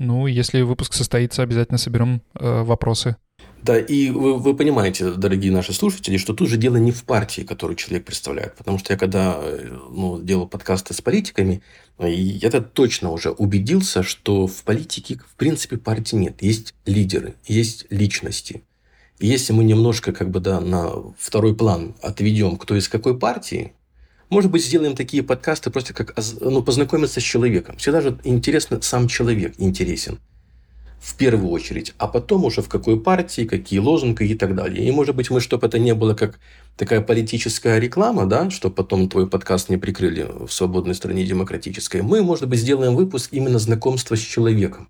Ну, 0.00 0.26
если 0.26 0.62
выпуск 0.62 0.94
состоится, 0.94 1.42
обязательно 1.42 1.76
соберем 1.76 2.22
э, 2.34 2.62
вопросы. 2.62 3.16
Да, 3.62 3.78
и 3.78 4.08
вы, 4.08 4.38
вы 4.38 4.56
понимаете, 4.56 5.12
дорогие 5.12 5.52
наши 5.52 5.74
слушатели, 5.74 6.16
что 6.16 6.32
тут 6.32 6.48
же 6.48 6.56
дело 6.56 6.78
не 6.78 6.90
в 6.90 7.04
партии, 7.04 7.42
которую 7.42 7.76
человек 7.76 8.06
представляет. 8.06 8.56
Потому 8.56 8.78
что 8.78 8.94
я 8.94 8.98
когда 8.98 9.36
э, 9.38 9.76
ну, 9.90 10.18
делал 10.18 10.48
подкасты 10.48 10.94
с 10.94 11.02
политиками, 11.02 11.62
я 11.98 12.48
это 12.48 12.62
точно 12.62 13.10
уже 13.10 13.30
убедился, 13.30 14.02
что 14.02 14.46
в 14.46 14.64
политике, 14.64 15.18
в 15.18 15.34
принципе, 15.36 15.76
партии 15.76 16.16
нет. 16.16 16.42
Есть 16.42 16.74
лидеры, 16.86 17.34
есть 17.46 17.84
личности. 17.90 18.62
Если 19.18 19.52
мы 19.52 19.64
немножко 19.64 20.12
как 20.12 20.30
бы 20.30 20.40
да, 20.40 20.60
на 20.60 20.92
второй 21.18 21.54
план 21.54 21.94
отведем, 22.00 22.56
кто 22.56 22.74
из 22.74 22.88
какой 22.88 23.18
партии, 23.18 23.74
может 24.30 24.50
быть, 24.50 24.64
сделаем 24.64 24.94
такие 24.94 25.22
подкасты 25.22 25.70
просто 25.70 25.92
как 25.92 26.14
ну, 26.40 26.62
познакомиться 26.62 27.20
с 27.20 27.22
человеком. 27.22 27.76
Всегда 27.76 28.00
же 28.00 28.18
интересно, 28.24 28.80
сам 28.80 29.08
человек 29.08 29.54
интересен 29.58 30.18
в 31.00 31.16
первую 31.16 31.50
очередь, 31.50 31.94
а 31.96 32.06
потом 32.06 32.44
уже 32.44 32.60
в 32.60 32.68
какой 32.68 33.00
партии, 33.00 33.46
какие 33.46 33.80
лозунги 33.80 34.24
и 34.24 34.34
так 34.34 34.54
далее. 34.54 34.86
И, 34.86 34.92
может 34.92 35.16
быть, 35.16 35.30
мы, 35.30 35.40
чтобы 35.40 35.66
это 35.66 35.78
не 35.78 35.94
было 35.94 36.14
как 36.14 36.38
такая 36.76 37.00
политическая 37.00 37.80
реклама, 37.80 38.26
да, 38.26 38.50
чтобы 38.50 38.74
потом 38.74 39.08
твой 39.08 39.26
подкаст 39.26 39.70
не 39.70 39.78
прикрыли 39.78 40.28
в 40.46 40.52
свободной 40.52 40.94
стране 40.94 41.24
демократической, 41.24 42.02
мы, 42.02 42.22
может 42.22 42.48
быть, 42.48 42.60
сделаем 42.60 42.94
выпуск 42.94 43.30
именно 43.32 43.58
знакомства 43.58 44.14
с 44.14 44.20
человеком. 44.20 44.88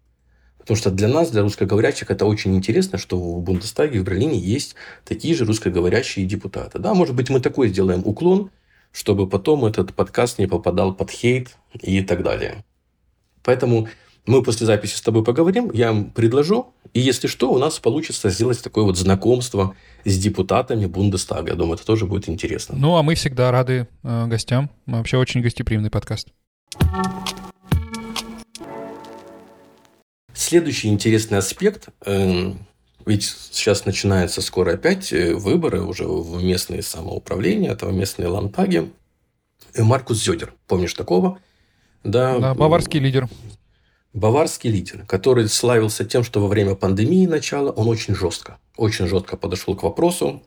Потому 0.59 0.77
что 0.77 0.91
для 0.91 1.09
нас, 1.09 1.31
для 1.31 1.43
русскоговорящих, 1.43 2.11
это 2.11 2.27
очень 2.27 2.55
интересно, 2.55 2.99
что 2.99 3.17
в 3.17 3.43
Бундестаге, 3.43 4.01
в 4.01 4.05
Берлине 4.05 4.39
есть 4.39 4.75
такие 5.05 5.35
же 5.35 5.45
русскоговорящие 5.45 6.27
депутаты. 6.27 6.79
Да, 6.79 6.93
может 6.93 7.15
быть, 7.15 7.31
мы 7.31 7.41
такой 7.41 7.69
сделаем 7.69 8.03
уклон, 8.05 8.51
чтобы 8.93 9.29
потом 9.29 9.65
этот 9.65 9.95
подкаст 9.95 10.39
не 10.39 10.47
попадал 10.47 10.95
под 10.95 11.11
хейт 11.11 11.57
и 11.81 12.03
так 12.03 12.23
далее. 12.23 12.65
Поэтому 13.43 13.89
мы 14.27 14.43
после 14.43 14.67
записи 14.67 14.95
с 14.97 15.01
тобой 15.01 15.25
поговорим, 15.25 15.71
я 15.73 15.93
вам 15.93 16.11
предложу, 16.11 16.75
и 16.93 17.01
если 17.01 17.27
что, 17.27 17.53
у 17.53 17.59
нас 17.59 17.79
получится 17.79 18.31
сделать 18.31 18.63
такое 18.63 18.85
вот 18.85 18.97
знакомство 18.97 19.75
с 20.05 20.19
депутатами 20.19 20.87
Бундестага. 20.87 21.51
Я 21.51 21.57
думаю, 21.57 21.75
это 21.75 21.87
тоже 21.87 22.07
будет 22.07 22.29
интересно. 22.29 22.77
Ну, 22.79 22.97
а 22.97 23.03
мы 23.03 23.15
всегда 23.15 23.51
рады 23.51 23.89
э, 24.03 24.27
гостям. 24.27 24.71
Мы 24.87 24.99
вообще 24.99 25.17
очень 25.17 25.41
гостеприимный 25.41 25.91
подкаст. 25.91 26.29
Следующий 30.33 30.89
интересный 30.89 31.39
аспект 31.39 31.89
э, 32.05 32.53
ведь 33.11 33.25
сейчас 33.51 33.87
начинается 33.87 34.41
скоро 34.41 34.75
опять 34.75 35.13
э, 35.13 35.35
выборы 35.35 35.83
уже 35.83 36.05
в 36.07 36.43
местные 36.45 36.81
самоуправления, 36.81 37.73
это 37.73 37.87
в 37.87 37.93
местные 37.93 38.29
лантаги. 38.29 38.93
И 39.75 39.83
Маркус 39.83 40.23
Зёдер, 40.23 40.55
помнишь 40.69 40.95
такого? 40.95 41.41
Да, 42.05 42.39
да 42.39 42.55
баварский 42.55 43.01
лидер. 43.01 43.29
Баварский 44.13 44.71
лидер, 44.71 45.05
который 45.07 45.49
славился 45.49 46.05
тем, 46.05 46.23
что 46.23 46.41
во 46.41 46.47
время 46.47 46.77
пандемии 46.77 47.27
начала 47.27 47.73
он 47.73 47.89
очень 47.89 48.15
жестко, 48.15 48.59
очень 48.77 49.09
жестко 49.09 49.37
подошел 49.37 49.75
к 49.75 49.83
вопросу 49.83 50.45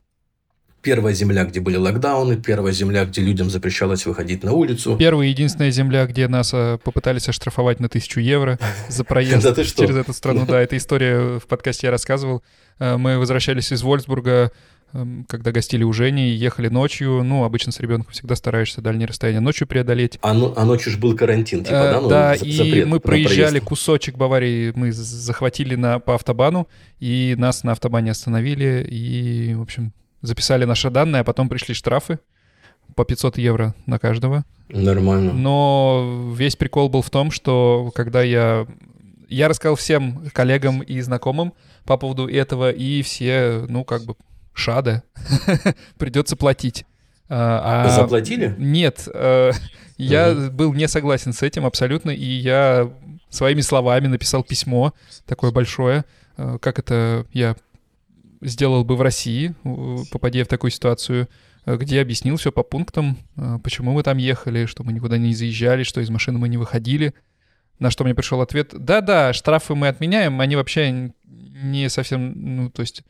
Первая 0.84 1.14
земля, 1.14 1.46
где 1.46 1.62
были 1.62 1.78
локдауны, 1.78 2.36
первая 2.36 2.74
земля, 2.74 3.06
где 3.06 3.22
людям 3.22 3.50
запрещалось 3.50 4.06
выходить 4.06 4.44
на 4.44 4.52
улицу. 4.52 4.98
Первая 4.98 5.28
и 5.28 5.32
единственная 5.32 5.72
земля, 5.72 6.06
где 6.06 6.28
нас 6.28 6.54
э, 6.54 6.78
попытались 6.84 7.30
оштрафовать 7.30 7.80
на 7.80 7.88
тысячу 7.88 8.20
евро 8.20 8.60
за 8.90 9.04
проезд 9.06 9.44
через 9.78 9.96
эту 9.96 10.12
страну. 10.14 10.46
Да, 10.54 10.60
эта 10.62 10.76
история 10.76 11.40
в 11.40 11.48
подкасте 11.48 11.88
я 11.88 11.92
рассказывал. 11.92 12.44
Э, 12.80 12.98
мы 12.98 13.18
возвращались 13.18 13.72
из 13.72 13.82
Вольсбурга 13.82 14.52
эм, 14.92 15.26
когда 15.30 15.52
гостили 15.54 15.84
у 15.86 15.94
Жени, 15.94 16.32
ехали 16.32 16.68
ночью. 16.68 17.24
Ну, 17.24 17.46
обычно 17.46 17.72
с 17.72 17.80
ребенком 17.80 18.12
всегда 18.12 18.36
стараешься 18.36 18.82
дальние 18.82 19.08
расстояния 19.08 19.40
ночью 19.40 19.68
преодолеть. 19.68 20.20
А, 20.22 20.34
ну, 20.34 20.54
а 20.58 20.66
ночью 20.66 20.92
же 20.92 20.98
был 20.98 21.16
карантин, 21.16 21.64
типа, 21.64 21.76
Э, 21.76 21.92
да? 21.94 22.02
Ну, 22.02 22.10
да, 22.10 22.36
и 22.36 22.84
мы 22.84 23.00
проезжали 23.00 23.52
проезд. 23.52 23.66
кусочек 23.68 24.18
Баварии, 24.18 24.74
мы 24.76 24.92
захватили 24.92 25.76
на, 25.76 26.00
по 26.00 26.16
автобану, 26.16 26.68
и 27.00 27.36
нас 27.38 27.64
на 27.64 27.72
автобане 27.72 28.12
остановили, 28.12 28.86
и, 28.90 29.54
в 29.54 29.62
общем, 29.62 29.94
записали 30.24 30.66
наши 30.66 30.90
данные, 30.90 31.20
а 31.20 31.24
потом 31.24 31.48
пришли 31.50 31.76
штрафы 31.76 32.18
по 32.96 33.06
500 33.06 33.38
евро 33.38 33.76
на 33.86 34.00
каждого. 34.00 34.44
Нормально. 34.70 35.34
Но 35.34 36.34
весь 36.36 36.56
прикол 36.56 36.90
был 36.90 37.04
в 37.04 37.10
том, 37.12 37.30
что 37.30 37.92
когда 37.94 38.24
я... 38.24 38.66
Я 39.30 39.48
рассказал 39.48 39.76
всем 39.76 40.30
коллегам 40.34 40.82
и 40.82 41.00
знакомым 41.02 41.54
по 41.86 41.98
поводу 41.98 42.28
этого, 42.28 42.72
и 42.72 43.02
все, 43.02 43.66
ну, 43.68 43.84
как 43.84 44.04
бы, 44.04 44.16
шада. 44.54 45.04
Придется 45.98 46.36
платить. 46.36 46.86
А, 47.30 47.86
а- 47.86 47.90
Заплатили? 47.90 48.54
Нет, 48.60 49.08
э, 49.12 49.52
я 49.98 50.32
Мгм. 50.34 50.56
был 50.56 50.74
не 50.74 50.88
согласен 50.88 51.34
с 51.34 51.42
этим 51.42 51.66
абсолютно, 51.66 52.12
и 52.12 52.26
я 52.26 52.92
своими 53.30 53.62
словами 53.62 54.08
написал 54.08 54.44
письмо 54.44 54.94
такое 55.26 55.52
большое, 55.52 56.06
э, 56.38 56.58
как 56.62 56.78
это 56.78 57.26
я 57.34 57.56
сделал 58.44 58.84
бы 58.84 58.96
в 58.96 59.02
России, 59.02 59.56
попадя 60.12 60.44
в 60.44 60.48
такую 60.48 60.72
ситуацию, 60.72 61.28
э, 61.66 61.78
где 61.78 62.02
объяснил 62.02 62.38
все 62.38 62.52
по 62.52 62.64
пунктам, 62.64 63.18
э, 63.36 63.60
почему 63.64 63.94
мы 63.94 64.04
там 64.04 64.18
ехали, 64.18 64.66
что 64.66 64.84
мы 64.84 64.94
никуда 64.94 65.18
не 65.18 65.34
заезжали, 65.34 65.84
что 65.84 66.02
из 66.02 66.10
машины 66.10 66.38
мы 66.38 66.50
не 66.50 66.58
выходили. 66.58 67.14
На 67.80 67.90
что 67.90 68.04
мне 68.04 68.14
пришел 68.14 68.42
ответ, 68.42 68.74
да-да, 68.74 69.34
штрафы 69.34 69.76
мы 69.76 69.88
отменяем, 69.88 70.40
они 70.40 70.56
вообще 70.56 71.12
не 71.26 71.90
совсем, 71.90 72.34
ну, 72.36 72.70
то 72.70 72.82
есть 72.82 73.04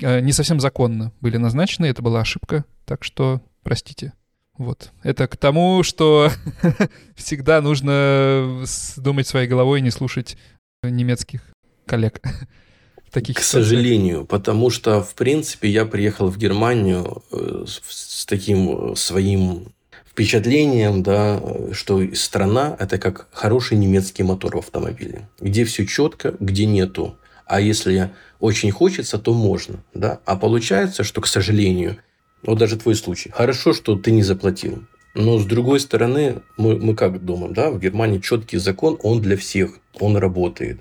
э, 0.00 0.20
не 0.20 0.32
совсем 0.32 0.60
законно 0.60 1.12
были 1.20 1.36
назначены, 1.36 1.86
это 1.86 2.02
была 2.02 2.20
ошибка, 2.20 2.64
так 2.84 3.04
что 3.04 3.40
простите. 3.62 4.12
Вот. 4.56 4.92
Это 5.04 5.28
к 5.28 5.36
тому, 5.36 5.84
что 5.84 6.32
всегда 7.14 7.60
нужно 7.60 8.64
думать 8.96 9.28
своей 9.28 9.46
головой 9.46 9.78
и 9.78 9.82
не 9.82 9.90
слушать 9.90 10.36
немецких 10.82 11.42
коллег. 11.86 12.20
Таких 13.10 13.36
К 13.36 13.40
ситуациях. 13.40 13.64
сожалению, 13.64 14.24
потому 14.26 14.70
что, 14.70 15.02
в 15.02 15.14
принципе, 15.14 15.68
я 15.68 15.86
приехал 15.86 16.28
в 16.28 16.36
Германию 16.36 17.22
э, 17.32 17.64
с, 17.66 17.80
с 17.88 18.26
таким 18.26 18.92
э, 18.92 18.96
своим 18.96 19.72
впечатлением, 20.06 21.02
да, 21.02 21.40
э, 21.42 21.72
что 21.72 22.02
страна– 22.14 22.76
это 22.78 22.98
как 22.98 23.28
хороший 23.32 23.78
немецкий 23.78 24.24
мотор 24.24 24.56
в 24.56 24.58
автомобиле, 24.58 25.28
где 25.40 25.64
все 25.64 25.86
четко, 25.86 26.34
где 26.40 26.66
нету. 26.66 27.16
А 27.46 27.60
если 27.60 28.10
очень 28.40 28.70
хочется, 28.70 29.18
то 29.18 29.32
можно, 29.32 29.82
да. 29.94 30.20
А 30.26 30.36
получается, 30.36 31.02
что, 31.02 31.20
к 31.20 31.26
сожалению, 31.26 31.96
вот 32.42 32.58
даже 32.58 32.76
твой 32.76 32.94
случай. 32.94 33.30
Хорошо, 33.30 33.72
что 33.72 33.96
ты 33.96 34.10
не 34.10 34.22
заплатил. 34.22 34.84
Но 35.14 35.38
с 35.38 35.46
другой 35.46 35.80
стороны, 35.80 36.42
мы, 36.56 36.76
мы 36.76 36.94
как 36.94 37.24
думаем, 37.24 37.54
да, 37.54 37.70
в 37.70 37.80
Германии 37.80 38.18
четкий 38.18 38.58
закон, 38.58 38.98
он 39.02 39.22
для 39.22 39.36
всех, 39.36 39.78
он 39.98 40.16
работает. 40.16 40.80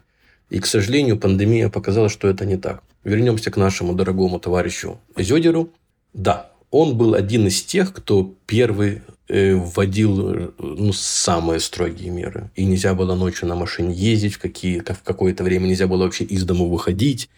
И, 0.49 0.59
к 0.59 0.65
сожалению, 0.65 1.17
пандемия 1.17 1.69
показала, 1.69 2.09
что 2.09 2.27
это 2.27 2.45
не 2.45 2.57
так. 2.57 2.83
Вернемся 3.03 3.51
к 3.51 3.57
нашему 3.57 3.93
дорогому 3.93 4.39
товарищу 4.39 4.99
Зёдеру. 5.15 5.69
Да, 6.13 6.51
он 6.71 6.97
был 6.97 7.13
один 7.13 7.47
из 7.47 7.63
тех, 7.63 7.93
кто 7.93 8.33
первый 8.45 9.01
э, 9.27 9.55
вводил 9.55 10.53
ну, 10.57 10.93
самые 10.93 11.59
строгие 11.59 12.09
меры. 12.09 12.49
И 12.55 12.65
нельзя 12.65 12.93
было 12.93 13.15
ночью 13.15 13.47
на 13.47 13.55
машине 13.55 13.93
ездить, 13.93 14.35
в, 14.35 14.39
какие, 14.39 14.79
в 14.79 15.03
какое-то 15.03 15.43
время 15.43 15.67
нельзя 15.67 15.87
было 15.87 16.03
вообще 16.03 16.23
из 16.23 16.43
дома 16.43 16.65
выходить. 16.65 17.29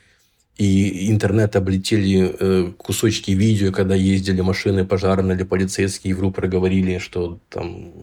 И 0.57 1.09
интернет 1.09 1.55
облетели 1.55 2.35
э, 2.37 2.71
кусочки 2.77 3.31
видео, 3.31 3.71
когда 3.71 3.95
ездили 3.95 4.41
машины 4.41 4.85
пожарные 4.85 5.37
или 5.37 5.43
полицейские, 5.43 6.11
и 6.11 6.13
в 6.13 6.19
рупоры 6.19 6.47
говорили, 6.47 6.97
что 6.97 7.39
там 7.49 7.93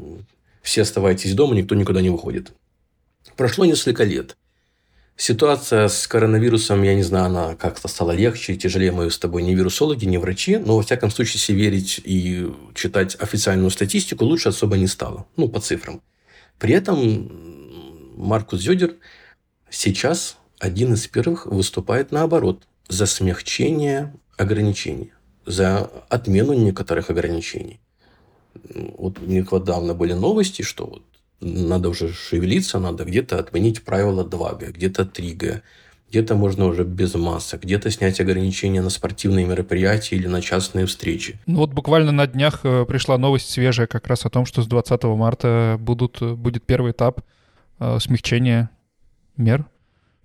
все 0.62 0.82
оставайтесь 0.82 1.34
дома, 1.34 1.54
никто 1.54 1.74
никуда 1.74 2.00
не 2.00 2.10
выходит. 2.10 2.52
Прошло 3.36 3.66
несколько 3.66 4.04
лет. 4.04 4.36
Ситуация 5.18 5.88
с 5.88 6.06
коронавирусом, 6.06 6.82
я 6.82 6.94
не 6.94 7.02
знаю, 7.02 7.26
она 7.26 7.54
как-то 7.56 7.88
стала 7.88 8.12
легче, 8.12 8.54
тяжелее 8.54 8.92
мы 8.92 9.10
с 9.10 9.18
тобой 9.18 9.42
не 9.42 9.54
вирусологи, 9.54 10.04
не 10.04 10.18
врачи, 10.18 10.58
но 10.58 10.76
во 10.76 10.82
всяком 10.82 11.10
случае, 11.10 11.34
если 11.36 11.54
верить 11.54 12.00
и 12.04 12.52
читать 12.74 13.16
официальную 13.18 13.70
статистику, 13.70 14.26
лучше 14.26 14.50
особо 14.50 14.76
не 14.76 14.86
стало, 14.86 15.26
ну, 15.36 15.48
по 15.48 15.58
цифрам. 15.58 16.02
При 16.58 16.74
этом 16.74 17.32
Маркус 18.14 18.60
Зёдер 18.60 18.96
сейчас 19.70 20.36
один 20.58 20.92
из 20.92 21.06
первых 21.06 21.46
выступает 21.46 22.12
наоборот, 22.12 22.64
за 22.88 23.06
смягчение 23.06 24.12
ограничений, 24.36 25.12
за 25.46 25.90
отмену 26.10 26.52
некоторых 26.52 27.08
ограничений. 27.08 27.80
Вот 28.98 29.18
недавно 29.20 29.94
были 29.94 30.12
новости, 30.12 30.60
что 30.60 30.86
вот 30.86 31.02
надо 31.40 31.88
уже 31.88 32.12
шевелиться, 32.12 32.78
надо 32.78 33.04
где-то 33.04 33.38
отменить 33.38 33.82
правило 33.82 34.24
2Г, 34.24 34.72
где-то 34.72 35.02
3Г, 35.02 35.62
где-то 36.10 36.34
можно 36.34 36.66
уже 36.66 36.84
без 36.84 37.14
масок, 37.14 37.62
где-то 37.62 37.90
снять 37.90 38.20
ограничения 38.20 38.80
на 38.80 38.90
спортивные 38.90 39.44
мероприятия 39.44 40.16
или 40.16 40.28
на 40.28 40.40
частные 40.40 40.86
встречи. 40.86 41.38
Ну 41.46 41.58
вот 41.58 41.72
буквально 41.72 42.12
на 42.12 42.26
днях 42.26 42.60
э, 42.64 42.84
пришла 42.86 43.18
новость 43.18 43.50
свежая 43.50 43.86
как 43.86 44.06
раз 44.06 44.24
о 44.24 44.30
том, 44.30 44.46
что 44.46 44.62
с 44.62 44.66
20 44.66 45.02
марта 45.04 45.76
будут, 45.80 46.20
будет 46.20 46.64
первый 46.64 46.92
этап 46.92 47.20
э, 47.80 47.98
смягчения 48.00 48.70
мер. 49.36 49.66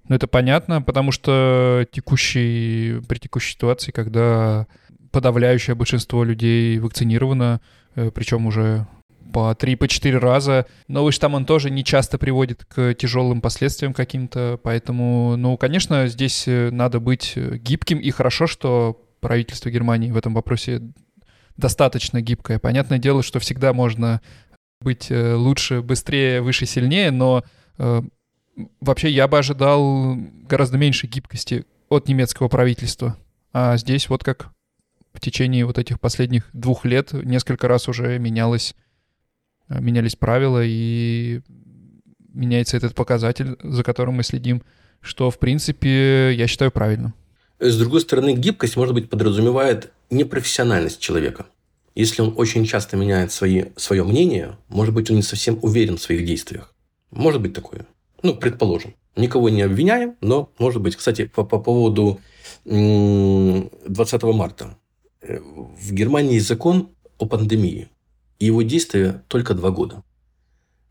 Ну 0.08 0.16
это 0.16 0.28
понятно, 0.28 0.82
потому 0.82 1.12
что 1.12 1.86
текущий, 1.92 3.02
при 3.08 3.18
текущей 3.18 3.54
ситуации, 3.54 3.92
когда 3.92 4.68
подавляющее 5.12 5.76
большинство 5.76 6.24
людей 6.24 6.80
вакцинировано, 6.80 7.60
э, 7.96 8.12
причем 8.12 8.46
уже 8.46 8.88
по 9.32 9.52
3-4 9.52 10.18
раза. 10.18 10.66
Новый 10.88 11.12
штамм, 11.12 11.36
он 11.36 11.46
тоже 11.46 11.70
не 11.70 11.84
часто 11.84 12.18
приводит 12.18 12.66
к 12.66 12.94
тяжелым 12.94 13.42
последствиям 13.42 13.94
каким-то, 13.94 14.60
поэтому, 14.62 15.36
ну, 15.38 15.58
конечно, 15.58 16.08
здесь 16.08 16.48
э, 16.48 16.70
надо 16.72 17.00
быть 17.00 17.34
э, 17.36 17.58
гибким, 17.58 18.00
и 18.00 18.12
хорошо, 18.12 18.48
что 18.48 19.02
правительство 19.20 19.70
Германии 19.70 20.12
в 20.12 20.18
этом 20.18 20.34
вопросе 20.34 20.82
достаточно 21.58 22.22
гибкое. 22.22 22.60
Понятное 22.60 22.98
дело, 23.00 23.24
что 23.24 23.40
всегда 23.40 23.74
можно 23.74 24.22
быть 24.82 25.10
э, 25.10 25.36
лучше, 25.36 25.82
быстрее, 25.82 26.42
выше, 26.42 26.66
сильнее, 26.66 27.12
но 27.12 27.44
э, 27.78 28.02
вообще 28.82 29.10
я 29.10 29.28
бы 29.28 29.38
ожидал 29.38 30.16
гораздо 30.48 30.78
меньше 30.78 31.08
гибкости 31.08 31.66
от 31.90 32.08
немецкого 32.08 32.48
правительства. 32.48 33.18
А 33.54 33.78
здесь 33.78 34.10
вот 34.10 34.24
как 34.24 34.52
в 35.14 35.20
течение 35.20 35.66
вот 35.66 35.78
этих 35.78 36.00
последних 36.00 36.50
двух 36.54 36.86
лет 36.86 37.14
несколько 37.14 37.68
раз 37.68 37.88
уже 37.88 38.18
менялось 38.18 38.76
менялись 39.80 40.16
правила, 40.16 40.62
и 40.64 41.42
меняется 42.34 42.78
этот 42.78 42.96
показатель, 42.96 43.58
за 43.64 43.84
которым 43.84 44.16
мы 44.16 44.24
следим, 44.24 44.64
что, 45.02 45.30
в 45.30 45.40
принципе, 45.40 46.34
я 46.34 46.48
считаю 46.48 46.72
правильным. 46.72 47.14
С 47.60 47.78
другой 47.78 48.02
стороны, 48.02 48.34
гибкость, 48.34 48.76
может 48.76 48.94
быть, 48.94 49.10
подразумевает 49.10 49.92
непрофессиональность 50.10 51.00
человека. 51.00 51.46
Если 51.94 52.22
он 52.22 52.34
очень 52.38 52.66
часто 52.66 52.98
меняет 52.98 53.32
свои, 53.32 53.66
свое 53.76 54.04
мнение, 54.04 54.58
может 54.70 54.94
быть, 54.94 55.10
он 55.10 55.18
не 55.18 55.24
совсем 55.24 55.60
уверен 55.62 55.98
в 55.98 56.02
своих 56.02 56.26
действиях. 56.26 56.74
Может 57.12 57.42
быть 57.42 57.54
такое. 57.54 57.86
Ну, 58.24 58.36
предположим. 58.36 58.96
Никого 59.16 59.50
не 59.50 59.62
обвиняем, 59.62 60.16
но 60.22 60.50
может 60.58 60.82
быть. 60.82 60.96
Кстати, 60.96 61.26
по, 61.26 61.44
по 61.44 61.60
поводу 61.60 62.22
20 62.66 64.24
марта. 64.24 64.78
В 65.22 65.94
Германии 65.94 66.40
закон 66.40 66.90
о 67.18 67.26
пандемии. 67.26 67.90
И 68.42 68.46
его 68.46 68.64
действие 68.64 69.24
только 69.28 69.54
два 69.54 69.70
года. 69.70 70.02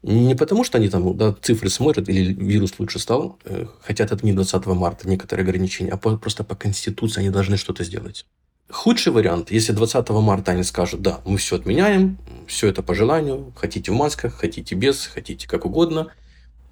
Не 0.05 0.37
потому, 0.37 0.63
что 0.63 0.79
они 0.79 0.89
там 0.89 1.17
да, 1.17 1.35
цифры 1.43 1.69
смотрят, 1.69 2.09
или 2.09 2.33
вирус 2.33 2.75
лучше 2.79 3.01
стал, 3.01 3.41
э, 3.45 3.67
хотят 3.83 4.13
отменить 4.13 4.37
20 4.37 4.67
марта 4.67 5.09
некоторые 5.09 5.43
ограничения, 5.43 5.91
а 5.91 5.97
просто 5.97 6.45
по 6.45 6.55
Конституции 6.55 7.23
они 7.23 7.31
должны 7.31 7.57
что-то 7.57 7.83
сделать. 7.83 8.25
Худший 8.71 9.13
вариант, 9.13 9.51
если 9.51 9.73
20 9.73 10.11
марта 10.11 10.53
они 10.53 10.63
скажут, 10.63 11.03
да, 11.03 11.23
мы 11.25 11.39
все 11.39 11.57
отменяем, 11.57 12.19
все 12.47 12.69
это 12.69 12.85
по 12.85 12.95
желанию, 12.95 13.53
хотите 13.57 13.91
в 13.91 13.97
масках, 13.97 14.35
хотите 14.35 14.77
без, 14.77 15.07
хотите 15.07 15.49
как 15.49 15.67
угодно, 15.67 16.13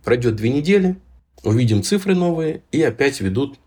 пройдет 0.05 0.37
две 0.37 0.51
недели, 0.51 0.97
увидим 1.43 1.83
цифры 1.83 2.15
новые 2.15 2.63
и 2.71 2.81
опять 2.83 3.21
ведут 3.21 3.59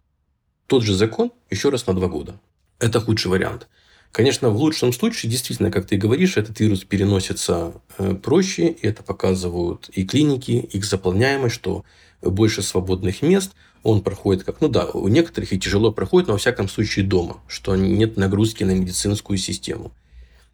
тот 0.68 0.84
же 0.84 0.96
закон 0.96 1.34
еще 1.50 1.72
раз 1.72 1.86
на 1.88 1.94
два 1.94 2.08
года. 2.08 2.40
Это 2.80 3.02
худший 3.02 3.32
вариант. 3.32 3.68
Конечно, 4.12 4.50
в 4.50 4.58
лучшем 4.58 4.92
случае, 4.92 5.32
действительно, 5.32 5.72
как 5.72 5.86
ты 5.86 5.96
говоришь, 5.96 6.36
этот 6.36 6.60
вирус 6.60 6.84
переносится 6.84 7.74
э, 7.98 8.14
проще, 8.16 8.68
и 8.68 8.86
это 8.86 9.04
показывают 9.04 9.90
и 9.94 10.04
клиники, 10.06 10.52
их 10.52 10.84
заполняемость, 10.84 11.56
что 11.56 11.86
больше 12.22 12.62
свободных 12.62 13.22
мест, 13.22 13.54
он 13.84 14.02
проходит 14.02 14.44
как, 14.44 14.60
ну 14.60 14.68
да, 14.68 14.86
у 14.86 15.08
некоторых 15.08 15.54
и 15.54 15.60
тяжело 15.60 15.92
проходит, 15.92 16.28
но 16.28 16.34
во 16.34 16.40
всяком 16.40 16.68
случае 16.68 17.06
дома, 17.06 17.38
что 17.48 17.76
нет 17.76 18.18
нагрузки 18.18 18.64
на 18.64 18.72
медицинскую 18.72 19.38
систему. 19.38 19.92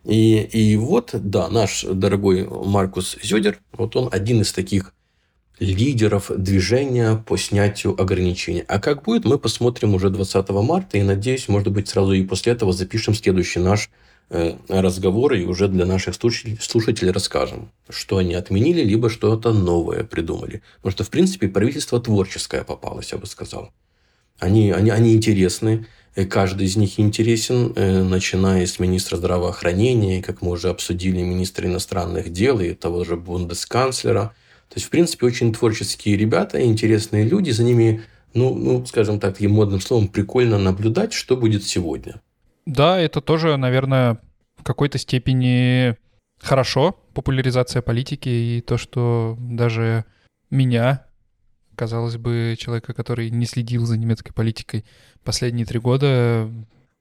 И, 0.06 0.38
и 0.38 0.78
вот, 0.78 1.10
да, 1.14 1.50
наш 1.50 1.84
дорогой 1.84 2.48
Маркус 2.48 3.18
Зёдер, 3.22 3.60
вот 3.74 3.96
он 3.96 4.08
один 4.12 4.42
из 4.42 4.54
таких 4.54 4.94
лидеров 5.60 6.32
движения 6.36 7.16
по 7.16 7.38
снятию 7.38 8.00
ограничений. 8.00 8.64
А 8.68 8.80
как 8.80 9.04
будет, 9.04 9.26
мы 9.26 9.40
посмотрим 9.40 9.96
уже 9.96 10.10
20 10.10 10.50
марта, 10.50 10.98
и, 10.98 11.04
надеюсь, 11.04 11.48
может 11.48 11.70
быть, 11.70 11.88
сразу 11.88 12.14
и 12.14 12.24
после 12.24 12.54
этого 12.54 12.74
запишем 12.74 13.14
следующий 13.14 13.60
наш 13.60 13.90
э, 14.30 14.56
разговор, 14.68 15.34
и 15.34 15.46
уже 15.46 15.68
для 15.68 15.86
наших 15.86 16.16
слушателей, 16.16 17.12
расскажем, 17.12 17.72
что 17.90 18.18
они 18.18 18.36
отменили, 18.36 18.84
либо 18.84 19.10
что-то 19.10 19.52
новое 19.52 20.04
придумали. 20.04 20.62
Потому 20.78 20.92
что, 20.92 21.04
в 21.04 21.10
принципе, 21.10 21.48
правительство 21.48 22.00
творческое 22.00 22.64
попалось, 22.64 23.12
я 23.12 23.18
бы 23.18 23.26
сказал. 23.26 23.72
Они, 24.40 24.70
они, 24.70 24.92
они 24.92 25.16
интересны, 25.16 25.88
каждый 26.30 26.68
из 26.68 26.76
них 26.76 27.00
интересен, 27.00 27.74
э, 27.76 28.04
начиная 28.04 28.68
с 28.68 28.78
министра 28.78 29.18
здравоохранения, 29.18 30.22
как 30.22 30.44
мы 30.44 30.52
уже 30.52 30.70
обсудили, 30.70 31.24
министра 31.24 31.66
иностранных 31.68 32.32
дел 32.32 32.60
и 32.60 32.74
того 32.74 33.04
же 33.04 33.16
бундесканцлера– 33.16 34.36
то 34.70 34.76
есть, 34.76 34.88
в 34.88 34.90
принципе, 34.90 35.26
очень 35.26 35.54
творческие 35.54 36.18
ребята, 36.18 36.64
интересные 36.64 37.24
люди, 37.24 37.52
за 37.52 37.64
ними, 37.64 38.04
ну, 38.34 38.54
ну 38.54 38.86
скажем 38.86 39.20
так, 39.20 39.34
таким 39.34 39.52
модным 39.52 39.80
словом, 39.80 40.10
прикольно 40.10 40.58
наблюдать, 40.58 41.14
что 41.14 41.38
будет 41.38 41.64
сегодня. 41.64 42.22
Да, 42.66 43.00
это 43.00 43.22
тоже, 43.22 43.56
наверное, 43.56 44.20
в 44.58 44.64
какой-то 44.64 44.98
степени 44.98 45.96
хорошо, 46.40 47.00
популяризация 47.14 47.82
политики 47.82 48.28
и 48.28 48.62
то, 48.62 48.78
что 48.78 49.38
даже 49.40 50.04
меня, 50.50 51.06
казалось 51.76 52.18
бы, 52.18 52.56
человека, 52.60 52.94
который 52.94 53.30
не 53.30 53.46
следил 53.46 53.86
за 53.86 53.98
немецкой 53.98 54.34
политикой 54.34 54.84
последние 55.24 55.66
три 55.66 55.80
года, 55.80 56.52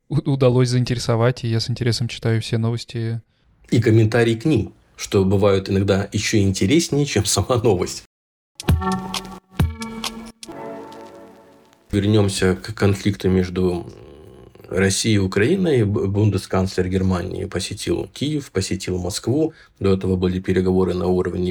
удалось 0.09 0.69
заинтересовать, 0.69 1.43
и 1.43 1.49
я 1.49 1.59
с 1.59 1.69
интересом 1.69 2.07
читаю 2.07 2.41
все 2.41 2.59
новости. 2.59 3.21
И 3.71 3.83
комментарии 3.83 4.37
к 4.37 4.45
ним 4.45 4.73
что 4.97 5.25
бывают 5.25 5.69
иногда 5.69 6.09
еще 6.13 6.41
интереснее, 6.41 7.07
чем 7.07 7.25
сама 7.27 7.57
новость. 7.63 8.05
Вернемся 11.93 12.57
к 12.57 12.75
конфликту 12.75 13.31
между 13.31 13.87
Россией 14.69 15.17
и 15.17 15.19
Украиной. 15.19 15.85
Бундесканцлер 15.85 16.89
Германии 16.89 17.45
посетил 17.45 18.09
Киев, 18.13 18.51
посетил 18.51 18.99
Москву. 18.99 19.55
До 19.79 19.95
этого 19.95 20.17
были 20.17 20.41
переговоры 20.41 20.95
на 20.95 21.07
уровне 21.07 21.51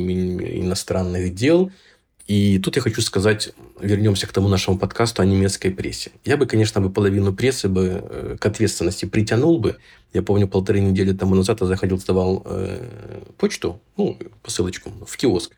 иностранных 0.59 1.33
дел– 1.33 1.71
и 2.27 2.57
тут 2.57 2.75
я 2.75 2.81
хочу 2.81 3.01
сказать, 3.01 3.53
вернемся 3.79 4.25
к 4.25 4.31
тому 4.31 4.47
нашему 4.47 4.79
подкасту 4.79 5.21
о 5.21 5.25
немецкой 5.25 5.69
прессе. 5.69 6.11
Я 6.23 6.37
бы, 6.37 6.47
конечно, 6.47 6.81
бы 6.81 6.89
половину 6.89 7.33
прессы 7.33 7.69
бы 7.69 8.03
э, 8.03 8.37
к 8.39 8.45
ответственности 8.45 9.05
притянул 9.05 9.59
бы. 9.59 9.77
Я 10.11 10.23
помню, 10.23 10.47
полторы 10.47 10.79
недели 10.79 11.13
тому 11.13 11.35
назад 11.35 11.61
я 11.61 11.67
заходил, 11.67 11.99
сдавал 11.99 12.41
э, 12.45 13.23
почту, 13.37 13.79
ну, 13.95 14.17
посылочку 14.41 14.91
в 15.05 15.15
киоск. 15.17 15.51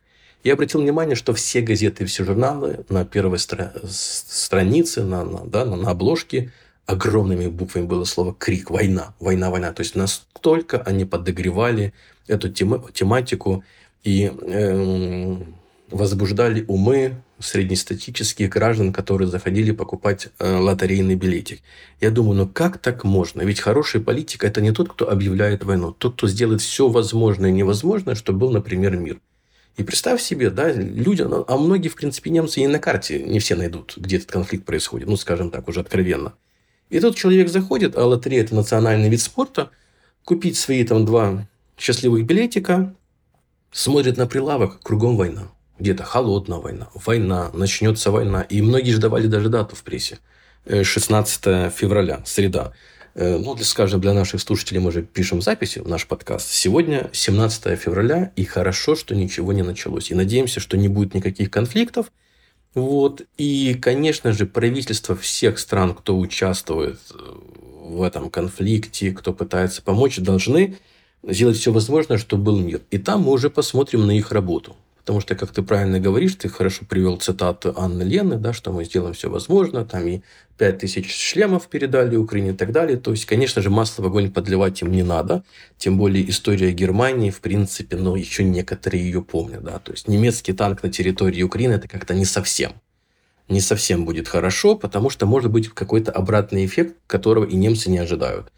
Я 0.43 0.53
обратил 0.53 0.81
внимание, 0.81 1.15
что 1.15 1.33
все 1.33 1.61
газеты, 1.61 2.05
все 2.05 2.25
журналы 2.25 2.85
на 2.89 3.05
первой 3.05 3.37
стра- 3.37 3.71
странице, 3.87 5.03
на, 5.03 5.23
на, 5.23 5.45
да, 5.45 5.63
на, 5.63 5.77
на 5.77 5.91
обложке 5.91 6.51
огромными 6.85 7.47
буквами 7.47 7.85
было 7.85 8.03
слово 8.03 8.33
«крик», 8.33 8.71
«война», 8.71 9.13
«война», 9.19 9.49
«война». 9.49 9.73
То 9.73 9.81
есть 9.81 9.95
настолько 9.95 10.81
они 10.81 11.05
подогревали 11.05 11.93
эту 12.27 12.49
тема- 12.49 12.91
тематику. 12.93 13.63
И 14.03 14.31
э, 14.41 15.37
возбуждали 15.89 16.65
умы 16.67 17.21
среднестатических 17.39 18.49
граждан, 18.49 18.91
которые 18.91 19.27
заходили 19.27 19.71
покупать 19.71 20.29
э, 20.39 20.57
лотерейный 20.57 21.15
билетик. 21.15 21.61
Я 22.01 22.09
думаю, 22.09 22.37
ну 22.37 22.47
как 22.47 22.79
так 22.79 23.03
можно? 23.03 23.41
Ведь 23.41 23.59
хороший 23.59 24.01
политик– 24.01 24.43
это 24.45 24.59
не 24.59 24.71
тот, 24.71 24.89
кто 24.89 25.09
объявляет 25.09 25.63
войну, 25.63 25.91
тот, 25.91 26.15
кто 26.15 26.27
сделает 26.27 26.61
все 26.61 26.89
возможное 26.89 27.49
и 27.49 27.53
невозможное, 27.53 28.15
чтобы 28.15 28.39
был, 28.39 28.51
например, 28.51 28.97
мир. 28.97 29.19
И 29.77 29.83
представь 29.83 30.21
себе, 30.21 30.49
да, 30.49 30.71
люди, 30.71 31.23
а 31.23 31.57
многие, 31.57 31.89
в 31.89 31.95
принципе, 31.95 32.31
немцы 32.31 32.61
и 32.61 32.67
на 32.67 32.79
карте 32.79 33.21
не 33.23 33.39
все 33.39 33.55
найдут, 33.55 33.93
где 33.95 34.17
этот 34.17 34.31
конфликт 34.31 34.65
происходит, 34.65 35.07
ну, 35.07 35.15
скажем 35.15 35.51
так, 35.51 35.67
уже 35.67 35.81
откровенно. 35.81 36.33
И 36.89 36.99
тут 36.99 37.15
человек 37.15 37.49
заходит, 37.49 37.95
а 37.95 38.05
лотерея– 38.05 38.41
это 38.43 38.55
национальный 38.55 39.09
вид 39.09 39.21
спорта, 39.21 39.69
купить 40.25 40.57
свои 40.57 40.83
там 40.83 41.05
два 41.05 41.47
счастливых 41.77 42.25
билетика, 42.25 42.95
смотрит 43.71 44.17
на 44.17 44.25
прилавок, 44.25 44.81
кругом 44.81 45.15
война 45.15 45.51
где-то 45.79 46.03
холодная 46.03 46.57
война, 46.57 46.87
война, 46.93 47.49
начнется 47.53 48.11
война. 48.11 48.41
И 48.41 48.61
многие 48.61 48.91
ждали 48.91 49.27
даже 49.27 49.49
дату 49.49 49.75
в 49.75 49.83
прессе. 49.83 50.19
16 50.83 51.41
э, 51.45 51.71
февраля, 51.75 52.21
среда. 52.25 52.73
Э, 53.15 53.37
ну, 53.37 53.55
для, 53.55 53.65
скажем, 53.65 54.01
для 54.01 54.13
наших 54.13 54.41
слушателей 54.41 54.79
мы 54.79 54.91
же 54.91 55.01
пишем 55.01 55.41
записи 55.41 55.79
в 55.79 55.87
наш 55.87 56.05
подкаст. 56.07 56.49
Сегодня 56.49 57.09
17 57.13 57.79
февраля, 57.79 58.31
и 58.35 58.43
хорошо, 58.43 58.95
что 58.95 59.15
ничего 59.15 59.53
не 59.53 59.63
началось. 59.63 60.11
И 60.11 60.15
надеемся, 60.15 60.59
что 60.59 60.77
не 60.77 60.87
будет 60.87 61.13
никаких 61.13 61.49
конфликтов. 61.49 62.11
Вот. 62.73 63.23
И, 63.37 63.75
конечно 63.81 64.33
же, 64.33 64.45
правительства 64.45 65.15
всех 65.15 65.57
стран, 65.57 65.95
кто 65.95 66.17
участвует 66.17 66.99
э, 67.11 67.17
в 67.85 68.03
этом 68.03 68.29
конфликте, 68.29 69.11
кто 69.11 69.33
пытается 69.33 69.81
помочь, 69.81 70.17
должны 70.17 70.77
сделать 71.23 71.57
все 71.57 71.71
возможное, 71.71 72.17
чтобы 72.17 72.43
был 72.43 72.59
мир. 72.59 72.81
И 72.91 72.97
там 72.97 73.23
мы 73.23 73.31
уже 73.31 73.49
посмотрим 73.49 74.05
на 74.05 74.11
их 74.11 74.31
работу. 74.31 74.75
Потому 75.07 75.21
что, 75.21 75.35
как 75.35 75.51
ты 75.51 75.61
правильно 75.61 76.01
говоришь, 76.01 76.35
ты 76.35 76.49
хорошо 76.49 76.83
привел 76.83 77.15
цитату 77.15 77.73
Анны 77.77 78.03
Лены, 78.03 78.35
да, 78.35 78.51
что 78.51 78.73
мы 78.73 78.83
сделаем 78.83 79.13
все 79.13 79.29
возможное, 79.29 79.85
там 79.85 80.05
и 80.05 80.19
5000 80.57 81.09
шлемов 81.09 81.69
передали 81.69 82.17
Украине 82.17 82.49
и 82.49 82.53
так 82.53 82.73
далее. 82.73 82.97
То 82.97 83.11
есть, 83.11 83.25
конечно 83.25 83.61
же, 83.61 83.69
масло 83.69 84.03
в 84.03 84.07
огонь 84.07 84.29
подливать 84.29 84.81
им 84.81 84.91
не 84.91 85.03
надо. 85.03 85.45
Тем 85.77 85.97
более 85.97 86.29
история 86.29 86.73
Германии, 86.73 87.29
в 87.29 87.39
принципе, 87.39 87.95
ну, 87.95 88.17
еще 88.17 88.43
некоторые 88.43 89.01
ее 89.01 89.21
помнят. 89.21 89.63
Да? 89.63 89.79
То 89.79 89.93
есть, 89.93 90.09
немецкий 90.09 90.51
танк 90.51 90.83
на 90.83 90.91
территории 90.91 91.41
Украины– 91.41 91.71
это 91.75 91.87
как-то 91.87 92.13
не 92.13 92.25
совсем 92.25 92.73
не 93.47 93.61
совсем 93.61 94.03
будет 94.03 94.27
хорошо, 94.27 94.75
потому 94.75 95.09
что 95.09 95.25
может 95.25 95.49
быть 95.49 95.69
какой-то 95.69 96.11
обратный 96.11 96.65
эффект, 96.65 96.95
которого 97.07 97.45
и 97.45 97.55
немцы 97.55 97.89
не 97.89 97.97
ожидают. 97.97 98.51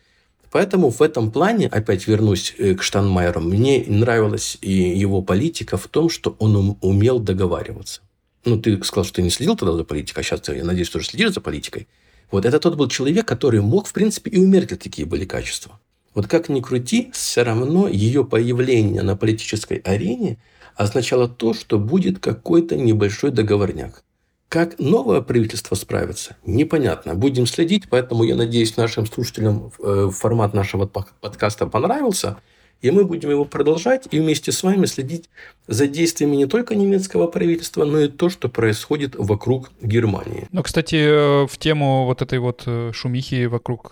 Поэтому 0.51 0.89
в 0.89 1.01
этом 1.01 1.31
плане, 1.31 1.67
опять 1.67 2.07
вернусь 2.07 2.55
э, 2.57 2.73
к 2.73 2.81
Штанмайеру, 2.81 3.41
мне 3.41 3.85
нравилась 3.87 4.57
и 4.61 4.71
его 4.71 5.21
политика 5.21 5.77
в 5.77 5.87
том, 5.87 6.09
что 6.09 6.35
он 6.39 6.77
умел 6.81 7.19
договариваться. 7.19 8.01
Ну, 8.45 8.59
ты 8.59 8.81
сказал, 8.83 9.03
что 9.03 9.15
ты 9.15 9.21
не 9.21 9.29
следил 9.29 9.55
тогда 9.55 9.75
за 9.75 9.83
политикой, 9.83 10.21
а 10.21 10.23
сейчас 10.23 10.47
я 10.47 10.63
надеюсь, 10.63 10.89
тоже 10.89 11.07
следишь 11.07 11.33
за 11.33 11.41
политикой. 11.41 11.87
Вот 12.31 12.45
это 12.45 12.59
тот 12.59 12.75
был 12.75 12.87
человек, 12.87 13.27
который 13.27 13.61
мог, 13.61 13.87
в 13.87 13.93
принципе, 13.93 14.31
и 14.31 14.39
у 14.39 14.47
Меркель 14.47 14.77
такие 14.77 15.05
были 15.05 15.25
качества. 15.25 15.79
Вот 16.13 16.27
как 16.27 16.49
ни 16.49 16.61
крути, 16.61 17.11
все 17.13 17.43
равно 17.43 17.87
ее 17.87 18.25
появление 18.25 19.03
на 19.03 19.15
политической 19.15 19.77
арене 19.77 20.37
означало 20.75 21.27
то, 21.27 21.53
что 21.53 21.77
будет 21.77 22.19
какой-то 22.19 22.75
небольшой 22.75 23.31
договорняк. 23.31 24.03
Как 24.49 24.79
новое 24.79 25.21
правительство 25.21 25.75
справится, 25.75 26.35
непонятно. 26.43 27.13
Будем 27.13 27.45
следить, 27.45 27.83
поэтому 27.87 28.23
я 28.23 28.35
надеюсь, 28.35 28.77
нашим 28.77 29.05
слушателям 29.05 29.71
э, 29.77 30.09
формат 30.11 30.55
нашего 30.55 30.87
подкаста 30.87 31.67
понравился. 31.67 32.37
И 32.81 32.89
мы 32.89 33.05
будем 33.05 33.29
его 33.29 33.45
продолжать 33.45 34.07
и 34.09 34.19
вместе 34.19 34.51
с 34.51 34.63
вами 34.63 34.87
следить 34.87 35.29
за 35.67 35.85
действиями 35.85 36.35
не 36.35 36.47
только 36.47 36.73
немецкого 36.73 37.27
правительства, 37.27 37.85
но 37.85 37.99
и 37.99 38.07
то, 38.07 38.29
что 38.29 38.49
происходит 38.49 39.15
вокруг 39.15 39.69
Германии. 39.81 40.47
Ну, 40.51 40.63
кстати, 40.63 40.95
э, 40.95 41.45
в 41.45 41.57
тему 41.59 42.05
вот 42.05 42.23
этой 42.23 42.39
вот 42.39 42.63
э, 42.65 42.91
шумихи 42.91 43.45
вокруг 43.45 43.91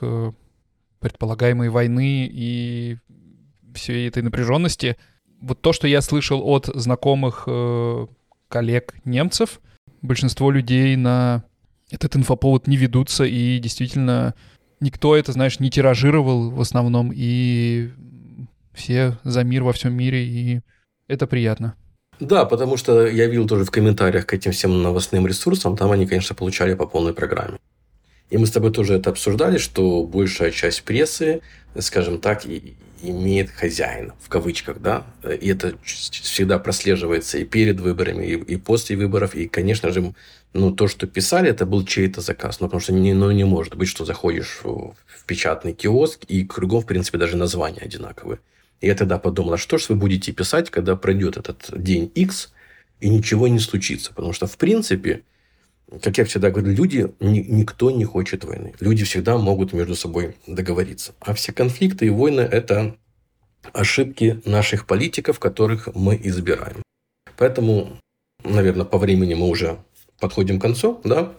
предполагаемой 0.99 1.69
войны 1.69 2.27
и 2.31 2.97
всей 3.75 4.07
этой 4.07 4.23
напряженности, 4.23 4.97
вот 5.39 5.61
то, 5.61 5.71
что 5.71 5.87
я 5.87 6.01
слышал 6.01 6.41
от 6.43 6.65
знакомых 6.65 7.47
коллег 8.49 8.95
немцев, 9.05 9.59
большинство 10.01 10.51
людей 10.51 10.95
на 10.95 11.43
этот 11.91 12.15
инфоповод 12.15 12.67
не 12.67 12.77
ведутся, 12.77 13.23
и 13.23 13.59
действительно 13.59 14.33
никто 14.79 15.15
это, 15.15 15.31
знаешь, 15.31 15.59
не 15.59 15.69
тиражировал 15.69 16.51
в 16.51 16.61
основном, 16.61 17.11
и 17.13 17.91
все 18.73 19.17
за 19.23 19.43
мир 19.43 19.63
во 19.63 19.73
всем 19.73 19.93
мире, 19.93 20.25
и 20.25 20.61
это 21.07 21.27
приятно. 21.27 21.75
Да, 22.19 22.45
потому 22.45 22.77
что 22.77 23.05
я 23.05 23.27
видел 23.27 23.47
тоже 23.47 23.63
в 23.63 23.71
комментариях 23.71 24.25
к 24.25 24.33
этим 24.33 24.51
всем 24.51 24.81
новостным 24.81 25.27
ресурсам, 25.27 25.77
там 25.77 25.91
они, 25.91 26.07
конечно, 26.07 26.35
получали 26.35 26.73
по 26.73 26.87
полной 26.87 27.13
программе. 27.13 27.59
И 28.29 28.37
мы 28.37 28.45
с 28.45 28.51
тобой 28.51 28.71
тоже 28.71 28.95
это 28.95 29.11
обсуждали, 29.11 29.57
что 29.57 30.03
большая 30.03 30.51
часть 30.51 30.83
прессы, 30.83 31.41
скажем 31.79 32.19
так, 32.19 32.43
имеет 33.01 33.49
хозяина, 33.51 34.15
в 34.21 34.29
кавычках, 34.29 34.79
да, 34.79 35.05
и 35.23 35.49
это 35.49 35.75
всегда 35.83 36.59
прослеживается 36.59 37.37
и 37.37 37.45
перед 37.45 37.79
выборами, 37.79 38.25
и, 38.25 38.33
и 38.33 38.57
после 38.57 38.95
выборов, 38.95 39.35
и, 39.35 39.47
конечно 39.47 39.91
же, 39.91 40.13
ну, 40.53 40.71
то, 40.71 40.87
что 40.87 41.07
писали, 41.07 41.49
это 41.49 41.65
был 41.65 41.85
чей-то 41.85 42.21
заказ, 42.21 42.59
ну, 42.59 42.67
потому 42.67 42.81
что 42.81 42.93
не, 42.93 43.13
ну, 43.13 43.31
не 43.31 43.43
может 43.43 43.75
быть, 43.75 43.89
что 43.89 44.05
заходишь 44.05 44.59
в, 44.63 44.95
печатный 45.25 45.73
киоск, 45.73 46.23
и 46.27 46.45
кругом, 46.45 46.81
в 46.81 46.85
принципе, 46.85 47.17
даже 47.17 47.37
названия 47.37 47.81
одинаковые. 47.81 48.39
Я 48.81 48.95
тогда 48.95 49.19
подумал, 49.19 49.53
а 49.53 49.57
что 49.57 49.77
же 49.77 49.87
вы 49.89 49.95
будете 49.95 50.31
писать, 50.31 50.69
когда 50.69 50.95
пройдет 50.95 51.37
этот 51.37 51.69
день 51.75 52.11
X, 52.15 52.51
и 52.99 53.09
ничего 53.09 53.47
не 53.47 53.59
случится, 53.59 54.13
потому 54.13 54.33
что, 54.33 54.47
в 54.47 54.57
принципе, 54.57 55.23
как 56.01 56.17
я 56.17 56.25
всегда 56.25 56.51
говорю, 56.51 56.71
люди, 56.73 57.11
ни, 57.19 57.39
никто 57.39 57.91
не 57.91 58.05
хочет 58.05 58.43
войны. 58.43 58.73
Люди 58.79 59.05
всегда 59.05 59.37
могут 59.37 59.73
между 59.73 59.95
собой 59.95 60.35
договориться. 60.45 61.13
А 61.19 61.33
все 61.33 61.51
конфликты 61.53 62.07
и 62.07 62.09
войны– 62.09 62.41
это 62.51 62.95
ошибки 63.73 64.41
наших 64.45 64.85
политиков, 64.85 65.39
которых 65.39 65.89
мы 65.95 66.19
избираем. 66.21 66.83
Поэтому 67.37 67.99
наверное, 68.43 68.85
по 68.85 68.97
времени 68.97 69.33
мы 69.33 69.47
уже 69.47 69.77
подходим 70.19 70.59
к 70.59 70.61
концу, 70.61 70.99
да? 71.03 71.33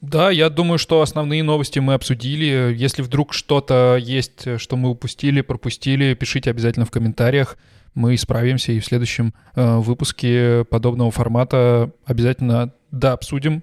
Да, 0.00 0.30
я 0.30 0.50
думаю, 0.50 0.78
что 0.78 1.00
основные 1.00 1.42
новости 1.44 1.78
мы 1.78 1.94
обсудили. 1.94 2.74
Если 2.76 3.02
вдруг 3.02 3.32
что-то 3.32 3.96
есть, 4.00 4.60
что 4.60 4.76
мы 4.76 4.90
упустили, 4.90 5.42
пропустили, 5.42 6.14
пишите 6.14 6.50
обязательно 6.50 6.86
в 6.86 6.90
комментариях. 6.90 7.56
Мы 7.94 8.14
исправимся 8.14 8.72
и 8.72 8.80
в 8.80 8.86
следующем 8.86 9.32
э, 9.54 9.76
выпуске 9.76 10.64
подобного 10.64 11.10
формата 11.10 11.92
обязательно 12.04 12.72
да, 12.90 13.12
обсудим 13.12 13.62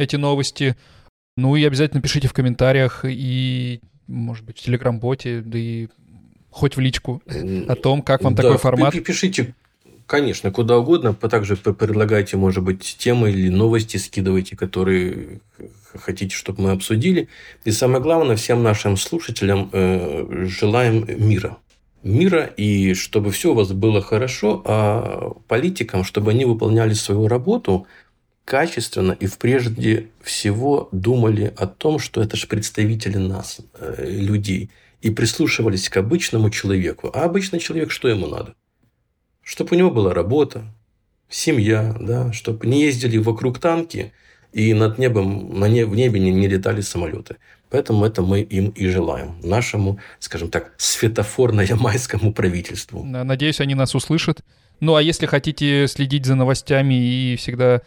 эти 0.00 0.16
новости. 0.16 0.76
Ну 1.36 1.56
и 1.56 1.64
обязательно 1.64 2.02
пишите 2.02 2.28
в 2.28 2.32
комментариях 2.32 3.04
и, 3.04 3.80
может 4.06 4.44
быть, 4.44 4.58
в 4.58 4.62
Телеграм-боте, 4.62 5.40
да 5.40 5.58
и 5.58 5.88
хоть 6.50 6.76
в 6.76 6.80
личку 6.80 7.22
о 7.68 7.74
том, 7.76 8.02
как 8.02 8.22
вам 8.22 8.34
да, 8.34 8.42
такой 8.42 8.58
формат. 8.58 8.92
Пишите, 9.04 9.54
конечно, 10.06 10.50
куда 10.50 10.78
угодно. 10.78 11.14
Также 11.14 11.56
предлагайте, 11.56 12.36
может 12.36 12.64
быть, 12.64 12.96
темы 12.98 13.30
или 13.30 13.48
новости 13.48 13.96
скидывайте, 13.96 14.56
которые 14.56 15.40
хотите, 15.94 16.34
чтобы 16.34 16.62
мы 16.62 16.70
обсудили. 16.72 17.28
И 17.64 17.70
самое 17.70 18.02
главное, 18.02 18.36
всем 18.36 18.62
нашим 18.62 18.96
слушателям 18.96 19.70
э, 19.72 20.46
желаем 20.46 21.06
мира. 21.08 21.58
Мира, 22.02 22.44
и 22.44 22.94
чтобы 22.94 23.30
все 23.30 23.52
у 23.52 23.54
вас 23.54 23.72
было 23.72 24.00
хорошо, 24.00 24.62
а 24.64 25.34
политикам, 25.48 26.02
чтобы 26.02 26.30
они 26.30 26.44
выполняли 26.44 26.94
свою 26.94 27.28
работу 27.28 27.86
качественно 28.50 29.12
и 29.12 29.28
прежде 29.38 30.08
всего 30.22 30.88
думали 30.90 31.54
о 31.56 31.66
том, 31.66 31.98
что 32.00 32.20
это 32.20 32.36
же 32.36 32.48
представители 32.48 33.16
нас, 33.16 33.60
э, 33.78 34.06
людей, 34.10 34.70
и 35.02 35.10
прислушивались 35.10 35.88
к 35.88 35.96
обычному 35.96 36.50
человеку. 36.50 37.10
А 37.14 37.24
обычный 37.24 37.60
человек, 37.60 37.92
что 37.92 38.08
ему 38.08 38.26
надо? 38.26 38.54
Чтобы 39.42 39.76
у 39.76 39.78
него 39.78 39.90
была 39.90 40.12
работа, 40.12 40.64
семья, 41.28 41.96
да, 42.00 42.32
чтобы 42.32 42.66
не 42.66 42.82
ездили 42.82 43.16
вокруг 43.18 43.58
танки– 43.58 44.12
и 44.52 44.74
над 44.74 44.98
небом, 44.98 45.58
на 45.58 45.66
не, 45.66 45.84
в 45.84 45.94
небе 45.94 46.20
не, 46.20 46.30
не 46.30 46.48
летали 46.48 46.80
самолеты. 46.80 47.36
Поэтому 47.70 48.04
это 48.04 48.22
мы 48.22 48.40
им 48.40 48.70
и 48.70 48.88
желаем. 48.88 49.36
Нашему, 49.42 50.00
скажем 50.18 50.50
так, 50.50 50.72
светофорно-ямайскому 50.76 52.32
правительству. 52.32 53.04
Надеюсь, 53.04 53.60
они 53.60 53.74
нас 53.74 53.94
услышат. 53.94 54.40
Ну, 54.80 54.96
а 54.96 55.02
если 55.02 55.26
хотите 55.26 55.86
следить 55.86 56.26
за 56.26 56.34
новостями 56.34 56.94
и 56.94 57.36
всегда 57.36 57.82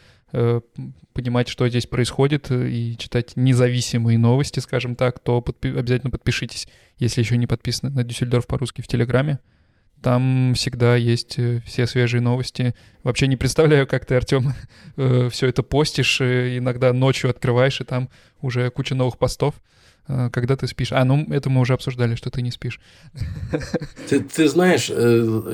понимать, 1.14 1.48
что 1.48 1.68
здесь 1.70 1.86
происходит, 1.86 2.52
э, 2.52 2.70
и 2.70 2.98
читать 2.98 3.34
независимые 3.36 4.18
новости, 4.18 4.60
скажем 4.60 4.96
так, 4.96 5.20
то 5.20 5.40
подпи- 5.40 5.78
обязательно 5.78 6.12
подпишитесь, 6.12 6.68
если 6.98 7.22
еще 7.22 7.38
не 7.38 7.48
подписаны 7.48 7.92
на 7.92 8.04
Дюссельдорф 8.04 8.48
по-русски 8.48 8.82
в 8.82 8.88
Телеграме. 8.88 9.40
Там 10.02 10.54
всегда 10.56 10.96
есть 10.98 11.40
э, 11.40 11.62
все 11.66 11.88
свежие 11.88 12.22
новости. 12.22 12.76
Вообще 13.04 13.28
не 13.28 13.38
представляю, 13.38 13.88
как 13.88 14.06
ты, 14.06 14.16
Артем, 14.16 14.54
э, 14.98 15.30
все 15.32 15.48
это 15.48 15.64
постишь. 15.64 16.20
Э, 16.20 16.58
иногда 16.58 16.92
ночью 16.92 17.30
открываешь, 17.30 17.80
и 17.80 17.86
там 17.86 18.10
уже 18.42 18.70
куча 18.70 18.96
новых 18.96 19.18
постов. 19.18 19.56
Когда 20.06 20.56
ты 20.56 20.68
спишь? 20.68 20.92
А, 20.92 21.04
ну 21.06 21.26
это 21.30 21.50
мы 21.50 21.62
уже 21.62 21.74
обсуждали, 21.74 22.16
что 22.16 22.30
ты 22.30 22.42
не 22.42 22.52
спишь. 22.52 22.80
Ты, 24.10 24.20
ты 24.20 24.50
знаешь, 24.50 24.92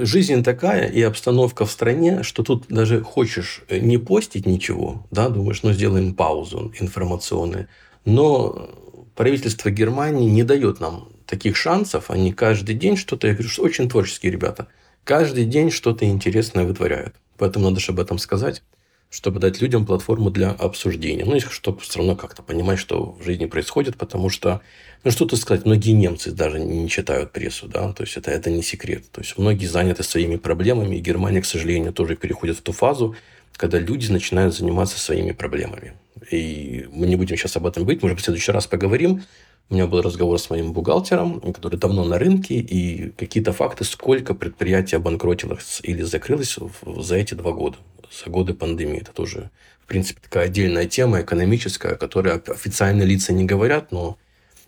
жизнь 0.06 0.44
такая 0.44 0.88
и 0.88 1.02
обстановка 1.02 1.66
в 1.66 1.72
стране, 1.72 2.24
что 2.24 2.44
тут 2.44 2.66
даже 2.68 3.02
хочешь 3.02 3.62
не 3.70 3.98
постить 3.98 4.46
ничего, 4.46 5.06
да, 5.12 5.30
думаешь, 5.30 5.62
ну 5.62 5.72
сделаем 5.72 6.14
паузу 6.14 6.74
информационную. 6.80 7.68
Но 8.06 8.70
правительство 9.16 9.70
Германии 9.70 10.30
не 10.30 10.44
дает 10.44 10.80
нам 10.80 11.10
таких 11.26 11.56
шансов, 11.56 12.10
они 12.10 12.34
каждый 12.34 12.74
день 12.74 12.98
что-то, 12.98 13.28
я 13.28 13.34
говорю, 13.34 13.50
что 13.50 13.64
очень 13.64 13.88
творческие 13.88 14.32
ребята, 14.32 14.68
каждый 15.04 15.46
день 15.46 15.70
что-то 15.72 16.06
интересное 16.06 16.66
вытворяют. 16.66 17.16
Поэтому 17.38 17.70
надо 17.70 17.80
же 17.80 17.92
об 17.92 18.00
этом 18.00 18.18
сказать, 18.18 18.64
чтобы 19.10 19.40
дать 19.40 19.60
людям 19.60 19.86
платформу 19.86 20.30
для 20.30 20.52
обсуждения. 20.52 21.26
Ну, 21.26 21.36
и 21.36 21.40
чтобы 21.40 21.80
все 21.82 22.00
равно 22.00 22.16
как-то 22.16 22.44
понимать, 22.44 22.78
что 22.78 23.18
в 23.20 23.24
жизни 23.24 23.48
происходит, 23.48 23.98
потому 23.98 24.30
что, 24.30 24.62
ну, 25.04 25.12
что-то 25.12 25.36
сказать, 25.36 25.66
многие 25.66 25.92
немцы 25.92 26.32
даже 26.32 26.60
не 26.60 26.88
читают 26.90 27.32
прессу, 27.32 27.68
да, 27.68 27.92
то 27.92 28.04
есть 28.04 28.18
это, 28.18 28.30
это 28.30 28.52
не 28.52 28.62
секрет. 28.62 29.06
То 29.12 29.22
есть 29.22 29.38
многие 29.38 29.66
заняты 29.66 30.04
своими 30.04 30.36
проблемами, 30.36 30.98
и 30.98 31.00
Германия, 31.00 31.42
к 31.42 31.46
сожалению, 31.46 31.92
тоже 31.92 32.16
переходит 32.16 32.58
в 32.58 32.62
ту 32.62 32.72
фазу, 32.72 33.16
когда 33.54 33.80
люди 33.80 34.12
начинают 34.12 34.56
заниматься 34.56 35.00
своими 35.00 35.32
проблемами. 35.32 35.94
И 36.32 36.88
мы 36.92 37.08
не 37.08 37.16
будем 37.16 37.36
сейчас 37.36 37.58
об 37.58 37.66
этом 37.66 37.84
говорить, 37.84 38.04
может 38.04 38.16
быть, 38.16 38.22
в 38.22 38.26
следующий 38.26 38.52
раз 38.52 38.68
поговорим, 38.68 39.24
у 39.70 39.74
меня 39.76 39.86
был 39.86 40.02
разговор 40.02 40.40
с 40.40 40.50
моим 40.50 40.74
бухгалтером, 40.74 41.40
который 41.54 41.78
давно 41.78 42.04
на 42.04 42.18
рынке, 42.18 42.56
и 42.56 43.12
какие-то 43.12 43.54
факты, 43.54 43.84
сколько 43.84 44.34
предприятий 44.34 44.96
обанкротилось 44.96 45.80
или 45.84 46.02
закрылось 46.02 46.58
за 46.84 47.16
эти 47.16 47.36
два 47.36 47.52
года, 47.52 47.78
за 48.12 48.32
годы 48.32 48.56
пандемии. 48.56 49.02
Это 49.02 49.12
тоже, 49.14 49.52
в 49.80 49.86
принципе, 49.86 50.22
такая 50.24 50.46
отдельная 50.46 50.88
тема 50.88 51.22
экономическая, 51.22 51.94
о 51.94 51.98
которой 51.98 52.34
официальные 52.34 53.08
лица 53.08 53.32
не 53.32 53.46
говорят, 53.46 53.92
но 53.92 54.18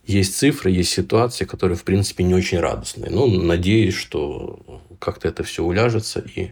есть 0.05 0.37
цифры, 0.37 0.69
есть 0.69 0.91
ситуации, 0.91 1.45
которые, 1.45 1.77
в 1.77 1.83
принципе, 1.83 2.23
не 2.23 2.35
очень 2.35 2.59
радостные. 2.59 3.09
Но 3.09 3.25
надеюсь, 3.25 3.95
что 3.95 4.81
как-то 4.99 5.27
это 5.27 5.43
все 5.43 5.63
уляжется, 5.63 6.19
и 6.35 6.51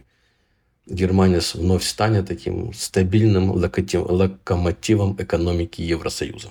Германия 0.86 1.40
вновь 1.54 1.84
станет 1.84 2.26
таким 2.26 2.72
стабильным 2.72 3.52
локомотивом 3.52 5.14
экономики 5.20 5.82
Евросоюза. 5.82 6.48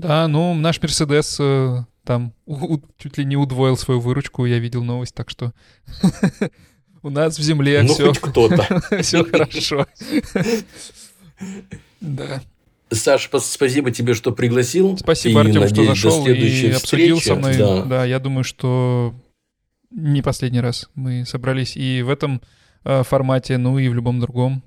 Да, 0.00 0.28
ну, 0.28 0.54
наш 0.54 0.80
Мерседес 0.80 1.36
э, 1.38 1.84
там 2.04 2.32
у, 2.46 2.78
чуть 2.96 3.18
ли 3.18 3.24
не 3.24 3.36
удвоил 3.36 3.76
свою 3.76 4.00
выручку, 4.00 4.46
я 4.46 4.58
видел 4.58 4.82
новость, 4.82 5.14
так 5.14 5.28
что 5.28 5.52
у 7.02 7.10
нас 7.10 7.38
в 7.38 7.42
земле 7.42 7.82
ну, 7.82 7.92
все... 7.92 8.08
хоть 8.08 8.18
кто-то. 8.18 8.82
все 9.02 9.24
хорошо. 9.24 9.86
Да. 12.02 12.42
Саш, 12.90 13.30
спасибо 13.40 13.90
тебе, 13.90 14.14
что 14.14 14.32
пригласил. 14.32 14.96
Спасибо, 14.98 15.40
Артем, 15.40 15.68
что 15.68 15.84
зашел 15.84 16.26
и 16.26 16.70
обсудил 16.70 17.20
со 17.20 17.34
мной. 17.34 17.56
Да. 17.56 17.82
да, 17.82 18.04
я 18.04 18.18
думаю, 18.18 18.44
что 18.44 19.14
не 19.90 20.22
последний 20.22 20.60
раз 20.60 20.90
мы 20.94 21.24
собрались 21.26 21.76
и 21.76 22.02
в 22.02 22.10
этом 22.10 22.42
э, 22.84 23.02
формате, 23.02 23.58
ну 23.58 23.78
и 23.78 23.88
в 23.88 23.94
любом 23.94 24.20
другом 24.20 24.62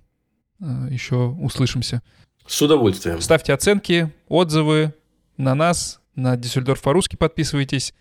э, 0.59 0.87
еще 0.89 1.15
услышимся. 1.15 2.01
С 2.45 2.61
удовольствием. 2.61 3.19
Ставьте 3.21 3.53
оценки, 3.53 4.11
отзывы, 4.27 4.93
на 5.37 5.55
нас, 5.55 6.01
на 6.15 6.37
Диссельдорф 6.37 6.81
по-русски 6.81 7.15
подписывайтесь. 7.15 7.93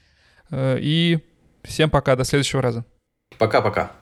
Э, 0.51 0.79
и 0.81 1.19
всем 1.63 1.91
пока, 1.91 2.17
до 2.17 2.25
следующего 2.25 2.63
раза. 2.63 2.85
Пока-пока. 3.39 3.93